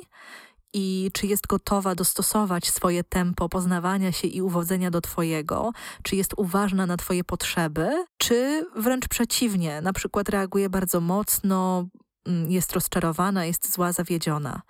I 0.79 1.11
czy 1.13 1.27
jest 1.27 1.47
gotowa 1.47 1.95
dostosować 1.95 2.71
swoje 2.71 3.05
tempo 3.05 3.49
poznawania 3.49 4.13
się 4.13 4.29
i 4.29 4.43
uwodzenia 4.43 4.91
do 4.91 5.01
Twojego, 5.01 5.73
czy 6.03 6.17
jest 6.17 6.35
uważna 6.37 6.87
na 6.87 6.97
Twoje 6.97 7.25
potrzeby, 7.25 8.05
czy 8.19 8.67
wręcz 8.77 9.09
przeciwnie, 9.09 9.81
na 9.81 9.93
przykład 9.93 10.29
reaguje 10.29 10.71
bardzo 10.71 11.01
mocno, 11.01 11.87
mm, 12.27 12.51
jest 12.51 12.73
rozczarowana, 12.73 13.45
jest 13.45 13.73
zła, 13.73 13.93
zawiedziona. 13.93 14.63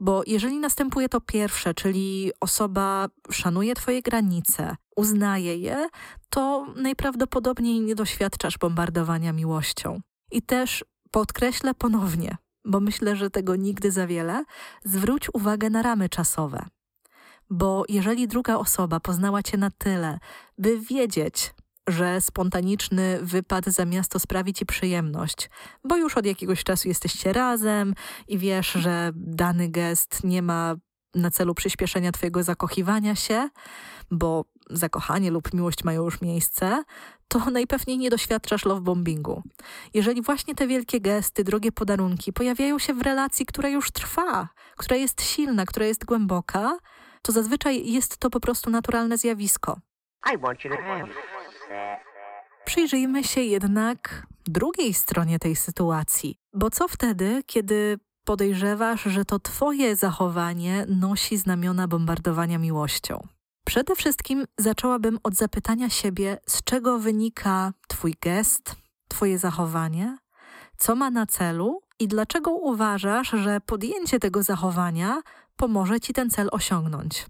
Bo 0.00 0.22
jeżeli 0.26 0.58
następuje 0.58 1.08
to 1.08 1.20
pierwsze, 1.20 1.74
czyli 1.74 2.30
osoba 2.40 3.08
szanuje 3.30 3.74
Twoje 3.74 4.02
granice, 4.02 4.76
uznaje 4.96 5.56
je, 5.56 5.88
to 6.30 6.66
najprawdopodobniej 6.76 7.80
nie 7.80 7.94
doświadczasz 7.94 8.58
bombardowania 8.58 9.32
miłością. 9.32 10.00
I 10.30 10.42
też 10.42 10.84
podkreślę 11.10 11.74
ponownie, 11.74 12.36
bo 12.68 12.80
myślę, 12.80 13.16
że 13.16 13.30
tego 13.30 13.56
nigdy 13.56 13.90
za 13.90 14.06
wiele, 14.06 14.44
zwróć 14.84 15.28
uwagę 15.34 15.70
na 15.70 15.82
ramy 15.82 16.08
czasowe. 16.08 16.66
Bo 17.50 17.84
jeżeli 17.88 18.28
druga 18.28 18.56
osoba 18.56 19.00
poznała 19.00 19.42
cię 19.42 19.58
na 19.58 19.70
tyle, 19.70 20.18
by 20.58 20.80
wiedzieć, 20.80 21.54
że 21.88 22.20
spontaniczny 22.20 23.18
wypad 23.22 23.66
za 23.66 23.84
miasto 23.84 24.18
sprawi 24.18 24.54
ci 24.54 24.66
przyjemność, 24.66 25.50
bo 25.84 25.96
już 25.96 26.16
od 26.16 26.26
jakiegoś 26.26 26.64
czasu 26.64 26.88
jesteście 26.88 27.32
razem 27.32 27.94
i 28.28 28.38
wiesz, 28.38 28.72
że 28.72 29.10
dany 29.14 29.68
gest 29.68 30.24
nie 30.24 30.42
ma 30.42 30.76
na 31.14 31.30
celu 31.30 31.54
przyspieszenia 31.54 32.12
twojego 32.12 32.42
zakochiwania 32.42 33.14
się, 33.14 33.48
bo 34.10 34.44
zakochanie 34.70 35.30
lub 35.30 35.54
miłość 35.54 35.84
mają 35.84 36.04
już 36.04 36.20
miejsce, 36.20 36.84
to 37.28 37.50
najpewniej 37.50 37.98
nie 37.98 38.10
doświadczasz 38.10 38.64
love 38.64 38.80
bombingu. 38.80 39.42
Jeżeli 39.94 40.22
właśnie 40.22 40.54
te 40.54 40.66
wielkie 40.66 41.00
gesty, 41.00 41.44
drogie 41.44 41.72
podarunki 41.72 42.32
pojawiają 42.32 42.78
się 42.78 42.94
w 42.94 43.02
relacji, 43.02 43.46
która 43.46 43.68
już 43.68 43.90
trwa, 43.90 44.48
która 44.76 44.96
jest 44.96 45.22
silna, 45.22 45.66
która 45.66 45.86
jest 45.86 46.04
głęboka, 46.04 46.78
to 47.22 47.32
zazwyczaj 47.32 47.92
jest 47.92 48.18
to 48.18 48.30
po 48.30 48.40
prostu 48.40 48.70
naturalne 48.70 49.18
zjawisko. 49.18 49.80
Przyjrzyjmy 52.64 53.24
się 53.24 53.40
jednak 53.40 54.26
drugiej 54.46 54.94
stronie 54.94 55.38
tej 55.38 55.56
sytuacji. 55.56 56.38
Bo 56.54 56.70
co 56.70 56.88
wtedy, 56.88 57.42
kiedy 57.46 57.98
podejrzewasz, 58.24 59.02
że 59.02 59.24
to 59.24 59.38
Twoje 59.38 59.96
zachowanie 59.96 60.86
nosi 60.88 61.36
znamiona 61.36 61.88
bombardowania 61.88 62.58
miłością? 62.58 63.28
Przede 63.68 63.96
wszystkim 63.96 64.44
zaczęłabym 64.58 65.18
od 65.22 65.34
zapytania 65.34 65.88
siebie, 65.90 66.38
z 66.46 66.64
czego 66.64 66.98
wynika 66.98 67.72
Twój 67.88 68.14
gest, 68.20 68.76
Twoje 69.08 69.38
zachowanie, 69.38 70.18
co 70.76 70.94
ma 70.94 71.10
na 71.10 71.26
celu 71.26 71.80
i 71.98 72.08
dlaczego 72.08 72.50
uważasz, 72.50 73.30
że 73.30 73.60
podjęcie 73.60 74.18
tego 74.18 74.42
zachowania 74.42 75.22
pomoże 75.56 76.00
Ci 76.00 76.12
ten 76.12 76.30
cel 76.30 76.48
osiągnąć. 76.52 77.26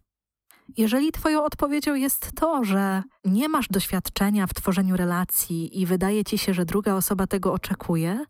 Jeżeli 0.76 1.12
Twoją 1.12 1.44
odpowiedzią 1.44 1.94
jest 1.94 2.30
to, 2.34 2.64
że 2.64 3.02
nie 3.24 3.48
masz 3.48 3.68
doświadczenia 3.68 4.46
w 4.46 4.54
tworzeniu 4.54 4.96
relacji 4.96 5.80
i 5.80 5.86
wydaje 5.86 6.24
Ci 6.24 6.38
się, 6.38 6.54
że 6.54 6.64
druga 6.64 6.94
osoba 6.94 7.26
tego 7.26 7.52
oczekuje, 7.52 8.24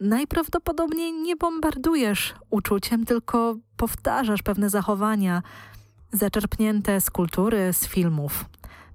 najprawdopodobniej 0.00 1.12
nie 1.12 1.36
bombardujesz 1.36 2.34
uczuciem, 2.50 3.06
tylko 3.06 3.56
powtarzasz 3.76 4.42
pewne 4.42 4.70
zachowania, 4.70 5.42
zaczerpnięte 6.12 7.00
z 7.00 7.10
kultury, 7.10 7.72
z 7.72 7.86
filmów. 7.86 8.44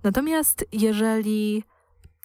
Natomiast 0.04 0.66
jeżeli 0.72 1.64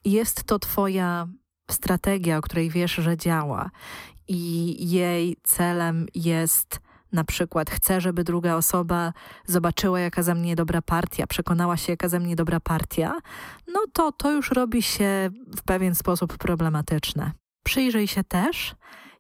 jest 0.05 0.45
to 0.45 0.59
Twoja 0.59 1.29
strategia, 1.71 2.39
o 2.39 2.43
której 2.43 2.71
wiesz, 2.71 2.95
że 2.95 3.17
działa 3.17 3.71
i 4.29 4.77
jej 4.91 5.37
celem 5.43 6.07
jest 6.15 6.81
na 7.13 7.25
przykład 7.25 7.71
chcę, 7.71 8.01
żeby 8.01 8.25
druga 8.25 8.55
osoba 8.55 9.13
zobaczyła, 9.47 10.01
jaka 10.01 10.23
za 10.23 10.35
mnie 10.35 10.57
dobra 10.57 10.83
partia, 10.83 11.27
przekonała 11.27 11.77
się, 11.77 11.93
jaka 11.93 12.09
za 12.09 12.19
mnie 12.19 12.37
dobra 12.37 12.61
partia, 12.61 13.19
no 13.69 13.81
to 13.93 14.13
to 14.13 14.31
już 14.31 14.51
robi 14.51 14.83
się 14.83 15.31
w 15.57 15.63
pewien 15.63 15.95
sposób 15.95 16.39
problematyczne. 16.39 17.33
Przyjrzyj 17.65 18.09
się 18.09 18.25
też, 18.25 18.75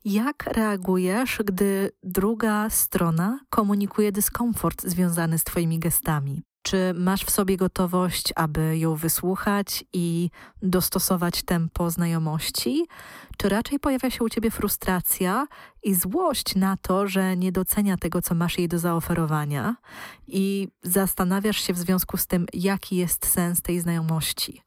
jak 0.04 0.44
reagujesz, 0.46 1.38
gdy 1.44 1.90
druga 2.02 2.70
strona 2.70 3.40
komunikuje 3.50 4.12
dyskomfort 4.12 4.82
związany 4.82 5.38
z 5.38 5.44
Twoimi 5.44 5.78
gestami? 5.78 6.42
Czy 6.62 6.94
masz 6.94 7.24
w 7.24 7.30
sobie 7.30 7.56
gotowość, 7.56 8.32
aby 8.36 8.78
ją 8.78 8.94
wysłuchać 8.94 9.84
i 9.92 10.30
dostosować 10.62 11.42
tempo 11.42 11.90
znajomości? 11.90 12.86
Czy 13.36 13.48
raczej 13.48 13.78
pojawia 13.78 14.10
się 14.10 14.24
u 14.24 14.28
ciebie 14.28 14.50
frustracja 14.50 15.46
i 15.82 15.94
złość 15.94 16.54
na 16.54 16.76
to, 16.76 17.08
że 17.08 17.36
nie 17.36 17.52
docenia 17.52 17.96
tego, 17.96 18.22
co 18.22 18.34
masz 18.34 18.58
jej 18.58 18.68
do 18.68 18.78
zaoferowania 18.78 19.76
i 20.26 20.68
zastanawiasz 20.82 21.60
się 21.60 21.72
w 21.72 21.78
związku 21.78 22.16
z 22.16 22.26
tym, 22.26 22.46
jaki 22.54 22.96
jest 22.96 23.26
sens 23.26 23.62
tej 23.62 23.80
znajomości? 23.80 24.62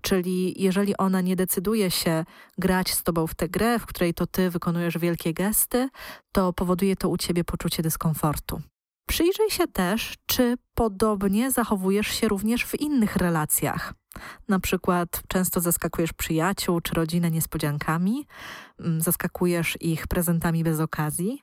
Czyli 0.00 0.62
jeżeli 0.62 0.96
ona 0.96 1.20
nie 1.20 1.36
decyduje 1.36 1.90
się 1.90 2.24
grać 2.58 2.90
z 2.90 3.02
tobą 3.02 3.26
w 3.26 3.34
tę 3.34 3.48
grę, 3.48 3.78
w 3.78 3.86
której 3.86 4.14
to 4.14 4.26
ty 4.26 4.50
wykonujesz 4.50 4.98
wielkie 4.98 5.34
gesty, 5.34 5.88
to 6.32 6.52
powoduje 6.52 6.96
to 6.96 7.08
u 7.08 7.16
ciebie 7.16 7.44
poczucie 7.44 7.82
dyskomfortu. 7.82 8.60
Przyjrzyj 9.08 9.50
się 9.50 9.66
też, 9.66 10.14
czy 10.26 10.54
podobnie 10.74 11.50
zachowujesz 11.50 12.06
się 12.06 12.28
również 12.28 12.64
w 12.64 12.80
innych 12.80 13.16
relacjach. 13.16 13.94
Na 14.48 14.60
przykład 14.60 15.22
często 15.28 15.60
zaskakujesz 15.60 16.12
przyjaciół 16.12 16.80
czy 16.80 16.94
rodzinę 16.94 17.30
niespodziankami, 17.30 18.26
mm, 18.80 19.00
zaskakujesz 19.00 19.78
ich 19.80 20.06
prezentami 20.06 20.64
bez 20.64 20.80
okazji, 20.80 21.42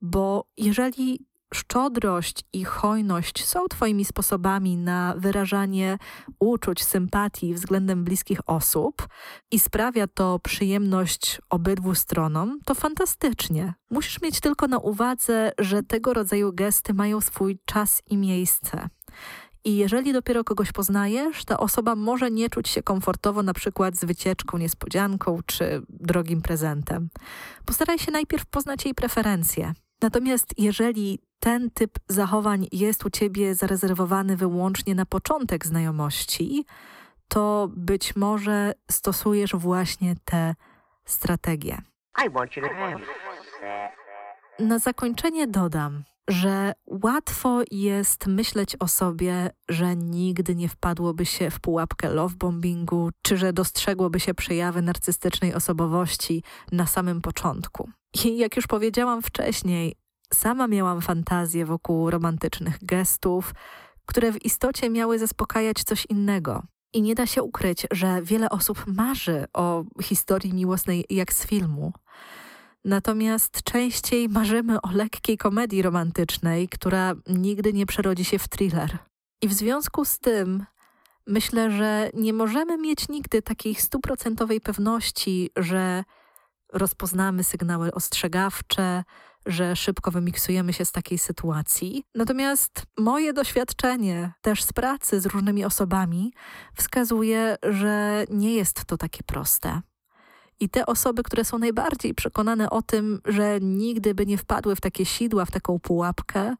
bo 0.00 0.44
jeżeli 0.56 1.26
szczodrość 1.54 2.44
i 2.52 2.64
hojność 2.64 3.44
są 3.44 3.68
Twoimi 3.68 4.04
sposobami 4.04 4.76
na 4.76 5.14
wyrażanie 5.16 5.98
uczuć, 6.38 6.84
sympatii 6.84 7.54
względem 7.54 8.04
bliskich 8.04 8.40
osób 8.46 9.08
i 9.50 9.58
sprawia 9.58 10.06
to 10.06 10.38
przyjemność 10.38 11.40
obydwu 11.50 11.94
stronom, 11.94 12.58
to 12.64 12.74
fantastycznie. 12.74 13.74
Musisz 13.90 14.22
mieć 14.22 14.40
tylko 14.40 14.66
na 14.66 14.78
uwadze, 14.78 15.52
że 15.58 15.82
tego 15.82 16.14
rodzaju 16.14 16.52
gesty 16.52 16.94
mają 16.94 17.20
swój 17.20 17.58
czas 17.64 18.02
i 18.06 18.16
miejsce. 18.16 18.88
I 19.64 19.76
jeżeli 19.76 20.12
dopiero 20.12 20.44
kogoś 20.44 20.72
poznajesz, 20.72 21.44
ta 21.44 21.58
osoba 21.58 21.94
może 21.94 22.30
nie 22.30 22.50
czuć 22.50 22.68
się 22.68 22.82
komfortowo 22.82 23.42
na 23.42 23.54
przykład 23.54 23.96
z 23.96 24.04
wycieczką, 24.04 24.58
niespodzianką 24.58 25.38
czy 25.46 25.82
drogim 25.88 26.42
prezentem. 26.42 27.08
Postaraj 27.64 27.98
się 27.98 28.12
najpierw 28.12 28.46
poznać 28.46 28.84
jej 28.84 28.94
preferencje. 28.94 29.72
Natomiast 30.02 30.54
jeżeli 30.58 31.18
ten 31.40 31.70
typ 31.70 31.98
zachowań 32.08 32.66
jest 32.72 33.04
u 33.04 33.10
ciebie 33.10 33.54
zarezerwowany 33.54 34.36
wyłącznie 34.36 34.94
na 34.94 35.06
początek 35.06 35.66
znajomości, 35.66 36.64
to 37.28 37.68
być 37.76 38.16
może 38.16 38.72
stosujesz 38.90 39.50
właśnie 39.54 40.14
te 40.24 40.54
strategie. 41.04 41.78
Na 44.58 44.78
zakończenie 44.78 45.46
dodam, 45.46 46.04
że 46.28 46.72
łatwo 46.86 47.60
jest 47.70 48.26
myśleć 48.26 48.76
o 48.80 48.88
sobie, 48.88 49.50
że 49.68 49.96
nigdy 49.96 50.54
nie 50.54 50.68
wpadłoby 50.68 51.26
się 51.26 51.50
w 51.50 51.60
pułapkę 51.60 52.10
love 52.10 52.34
bombingu, 52.36 53.10
czy 53.22 53.36
że 53.36 53.52
dostrzegłoby 53.52 54.20
się 54.20 54.34
przejawy 54.34 54.82
narcystycznej 54.82 55.54
osobowości 55.54 56.42
na 56.72 56.86
samym 56.86 57.20
początku. 57.20 57.90
I 58.24 58.38
jak 58.38 58.56
już 58.56 58.66
powiedziałam 58.66 59.22
wcześniej, 59.22 59.96
sama 60.34 60.68
miałam 60.68 61.00
fantazję 61.00 61.66
wokół 61.66 62.10
romantycznych 62.10 62.84
gestów, 62.84 63.54
które 64.06 64.32
w 64.32 64.44
istocie 64.44 64.90
miały 64.90 65.18
zaspokajać 65.18 65.84
coś 65.84 66.06
innego. 66.06 66.62
I 66.92 67.02
nie 67.02 67.14
da 67.14 67.26
się 67.26 67.42
ukryć, 67.42 67.86
że 67.90 68.22
wiele 68.22 68.48
osób 68.50 68.84
marzy 68.86 69.44
o 69.54 69.84
historii 70.02 70.54
miłosnej 70.54 71.04
jak 71.10 71.32
z 71.32 71.46
filmu. 71.46 71.92
Natomiast 72.84 73.62
częściej 73.62 74.28
marzymy 74.28 74.80
o 74.80 74.90
lekkiej 74.92 75.38
komedii 75.38 75.82
romantycznej, 75.82 76.68
która 76.68 77.14
nigdy 77.26 77.72
nie 77.72 77.86
przerodzi 77.86 78.24
się 78.24 78.38
w 78.38 78.48
thriller. 78.48 78.98
I 79.42 79.48
w 79.48 79.52
związku 79.52 80.04
z 80.04 80.18
tym 80.18 80.66
myślę, 81.26 81.70
że 81.70 82.10
nie 82.14 82.32
możemy 82.32 82.78
mieć 82.78 83.08
nigdy 83.08 83.42
takiej 83.42 83.74
stuprocentowej 83.74 84.60
pewności, 84.60 85.50
że 85.56 86.04
rozpoznamy 86.72 87.44
sygnały 87.44 87.94
ostrzegawcze, 87.94 89.04
że 89.46 89.76
szybko 89.76 90.10
wymiksujemy 90.10 90.72
się 90.72 90.84
z 90.84 90.92
takiej 90.92 91.18
sytuacji. 91.18 92.04
Natomiast 92.14 92.82
moje 92.98 93.32
doświadczenie 93.32 94.32
też 94.40 94.62
z 94.64 94.72
pracy 94.72 95.20
z 95.20 95.26
różnymi 95.26 95.64
osobami 95.64 96.32
wskazuje, 96.74 97.56
że 97.62 98.24
nie 98.30 98.54
jest 98.54 98.84
to 98.84 98.96
takie 98.96 99.22
proste. 99.22 99.80
I 100.60 100.68
te 100.68 100.86
osoby, 100.86 101.22
które 101.22 101.44
są 101.44 101.58
najbardziej 101.58 102.14
przekonane 102.14 102.70
o 102.70 102.82
tym, 102.82 103.20
że 103.24 103.58
nigdy 103.60 104.14
by 104.14 104.26
nie 104.26 104.38
wpadły 104.38 104.76
w 104.76 104.80
takie 104.80 105.06
sidła, 105.06 105.44
w 105.44 105.50
taką 105.50 105.78
pułapkę, 105.78 106.54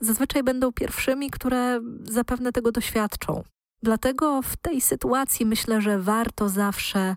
zazwyczaj 0.00 0.42
będą 0.42 0.72
pierwszymi, 0.72 1.30
które 1.30 1.80
zapewne 2.02 2.52
tego 2.52 2.72
doświadczą. 2.72 3.42
Dlatego 3.82 4.42
w 4.42 4.56
tej 4.56 4.80
sytuacji 4.80 5.46
myślę, 5.46 5.80
że 5.80 5.98
warto 5.98 6.48
zawsze 6.48 7.16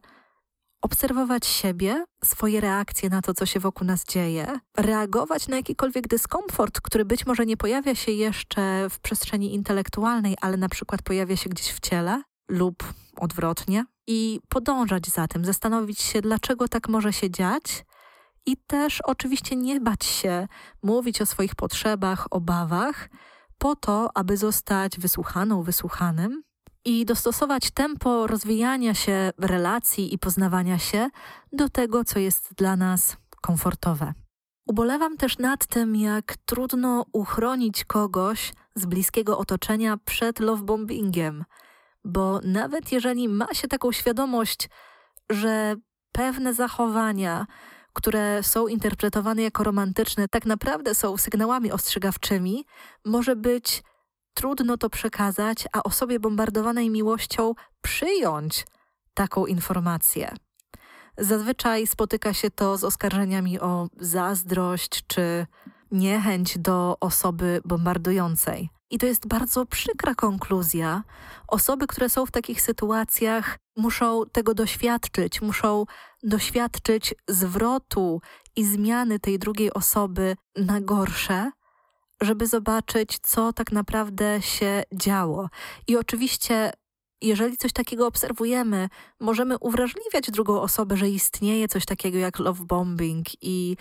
obserwować 0.81 1.45
siebie, 1.45 2.05
swoje 2.23 2.61
reakcje 2.61 3.09
na 3.09 3.21
to, 3.21 3.33
co 3.33 3.45
się 3.45 3.59
wokół 3.59 3.87
nas 3.87 4.05
dzieje, 4.05 4.59
reagować 4.77 5.47
na 5.47 5.55
jakikolwiek 5.55 6.07
dyskomfort, 6.07 6.81
który 6.81 7.05
być 7.05 7.25
może 7.25 7.45
nie 7.45 7.57
pojawia 7.57 7.95
się 7.95 8.11
jeszcze 8.11 8.89
w 8.89 8.99
przestrzeni 8.99 9.53
intelektualnej, 9.55 10.35
ale 10.41 10.57
na 10.57 10.69
przykład 10.69 11.01
pojawia 11.01 11.35
się 11.37 11.49
gdzieś 11.49 11.67
w 11.67 11.79
ciele 11.79 12.23
lub 12.49 12.93
odwrotnie, 13.15 13.85
i 14.07 14.39
podążać 14.49 15.07
za 15.07 15.27
tym, 15.27 15.45
zastanowić 15.45 16.01
się, 16.01 16.21
dlaczego 16.21 16.67
tak 16.67 16.89
może 16.89 17.13
się 17.13 17.29
dziać. 17.29 17.85
I 18.45 18.57
też 18.67 19.01
oczywiście 19.01 19.55
nie 19.55 19.79
bać 19.79 20.05
się 20.05 20.47
mówić 20.83 21.21
o 21.21 21.25
swoich 21.25 21.55
potrzebach, 21.55 22.27
obawach, 22.31 23.09
po 23.57 23.75
to, 23.75 24.09
aby 24.17 24.37
zostać 24.37 24.99
wysłuchaną, 24.99 25.63
wysłuchanym 25.63 26.43
i 26.87 27.05
dostosować 27.05 27.71
tempo 27.71 28.27
rozwijania 28.27 28.93
się 28.93 29.31
relacji 29.37 30.13
i 30.13 30.19
poznawania 30.19 30.79
się 30.79 31.09
do 31.51 31.69
tego, 31.69 32.03
co 32.03 32.19
jest 32.19 32.53
dla 32.53 32.75
nas 32.75 33.17
komfortowe. 33.41 34.13
Ubolewam 34.67 35.17
też 35.17 35.37
nad 35.37 35.65
tym, 35.65 35.95
jak 35.95 36.37
trudno 36.45 37.05
uchronić 37.11 37.85
kogoś 37.85 38.53
z 38.75 38.85
bliskiego 38.85 39.37
otoczenia 39.37 39.97
przed 40.05 40.39
lovebombingiem, 40.39 41.45
bo 42.03 42.39
nawet 42.43 42.91
jeżeli 42.91 43.29
ma 43.29 43.53
się 43.53 43.67
taką 43.67 43.91
świadomość, 43.91 44.69
że 45.29 45.75
pewne 46.11 46.53
zachowania, 46.53 47.47
które 47.93 48.43
są 48.43 48.67
interpretowane 48.67 49.41
jako 49.41 49.63
romantyczne, 49.63 50.27
tak 50.27 50.45
naprawdę 50.45 50.95
są 50.95 51.17
sygnałami 51.17 51.71
ostrzegawczymi, 51.71 52.65
może 53.05 53.35
być 53.35 53.83
trudno 54.37 54.77
to 54.77 54.89
przekazać, 54.89 55.67
a 55.73 55.83
osobie 55.83 56.19
bombardowanej 56.19 56.89
miłością 56.89 57.53
przyjąć 57.81 58.65
taką 59.13 59.45
informację. 59.45 60.35
Zazwyczaj 61.17 61.87
spotyka 61.87 62.33
się 62.33 62.51
to 62.51 62.77
z 62.77 62.83
oskarżeniami 62.83 63.59
o 63.59 63.87
zazdrość 63.99 65.07
czy 65.07 65.45
niechęć 65.91 66.57
do 66.57 66.97
osoby 66.99 67.61
bombardującej. 67.65 68.69
I 68.89 68.97
to 68.97 69.05
jest 69.05 69.27
bardzo 69.27 69.65
przykra 69.65 70.15
konkluzja. 70.15 71.03
Osoby, 71.47 71.87
które 71.87 72.09
są 72.09 72.25
w 72.25 72.31
takich 72.31 72.61
sytuacjach, 72.61 73.57
muszą 73.77 74.23
tego 74.31 74.53
doświadczyć, 74.53 75.41
muszą 75.41 75.85
doświadczyć 76.23 77.15
zwrotu 77.27 78.21
i 78.55 78.65
zmiany 78.65 79.19
tej 79.19 79.39
drugiej 79.39 79.73
osoby 79.73 80.35
na 80.55 80.81
gorsze, 80.81 81.51
żeby 82.21 82.47
zobaczyć, 82.47 83.19
co 83.21 83.53
tak 83.53 83.71
naprawdę 83.71 84.41
się 84.41 84.83
działo. 84.93 85.49
I 85.87 85.97
oczywiście, 85.97 86.71
jeżeli 87.21 87.57
coś 87.57 87.73
takiego 87.73 88.07
obserwujemy, 88.07 88.89
możemy 89.19 89.57
uwrażliwiać 89.57 90.31
drugą 90.31 90.61
osobę, 90.61 90.97
że 90.97 91.09
istnieje 91.09 91.67
coś 91.67 91.85
takiego 91.85 92.17
jak 92.17 92.39
love 92.39 92.65
bombing 92.65 93.27
i 93.41 93.77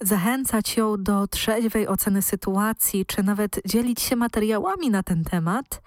zachęcać 0.00 0.76
ją 0.76 1.02
do 1.02 1.26
trzeźwej 1.26 1.88
oceny 1.88 2.22
sytuacji, 2.22 3.06
czy 3.06 3.22
nawet 3.22 3.60
dzielić 3.66 4.00
się 4.00 4.16
materiałami 4.16 4.90
na 4.90 5.02
ten 5.02 5.24
temat, 5.24 5.82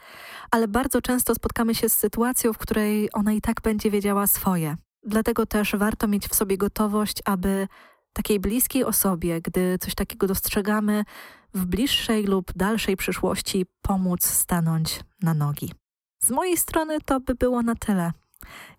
ale 0.52 0.68
bardzo 0.68 1.02
często 1.02 1.36
spotkamy 1.36 1.76
się 1.76 1.90
z 1.90 1.94
sytuacją, 1.94 2.54
w 2.54 2.58
której 2.58 3.10
ona 3.14 3.34
i 3.34 3.42
tak 3.42 3.62
będzie 3.62 3.92
wiedziała 3.92 4.28
swoje. 4.28 4.78
Dlatego 5.04 5.46
też 5.46 5.76
warto 5.76 6.08
mieć 6.08 6.28
w 6.28 6.36
sobie 6.36 6.58
gotowość, 6.58 7.18
aby 7.26 7.68
takiej 8.14 8.40
bliskiej 8.40 8.84
osobie, 8.84 9.42
gdy 9.42 9.78
coś 9.78 9.96
takiego 9.96 10.28
dostrzegamy, 10.28 11.04
w 11.56 11.66
bliższej 11.66 12.24
lub 12.24 12.54
dalszej 12.56 12.98
przyszłości 12.98 13.66
pomóc 13.82 14.26
stanąć 14.26 15.00
na 15.22 15.34
nogi. 15.34 15.74
Z 16.20 16.32
mojej 16.32 16.58
strony 16.58 17.02
to 17.02 17.20
by 17.20 17.36
było 17.36 17.62
na 17.62 17.76
tyle. 17.76 18.12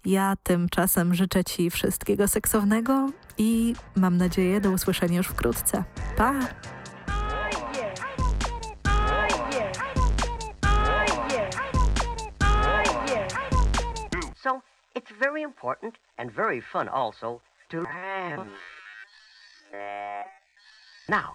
Ja 0.04 0.34
tymczasem 0.42 1.14
życzę 1.14 1.44
Ci 1.44 1.70
wszystkiego 1.70 2.28
seksownego 2.28 3.10
i 3.38 3.74
mam 3.96 4.16
nadzieję 4.16 4.60
do 4.60 4.70
usłyszenia 4.70 5.16
już 5.16 5.26
wkrótce. 5.26 5.84
Pa! 6.16 6.34
So 14.42 14.60
it's 14.94 15.12
very 15.20 15.42
important 15.42 15.94
and 16.16 16.32
very 16.32 16.62
fun 16.62 16.88
also 16.88 17.40
to. 17.68 17.82
Now, 21.08 21.34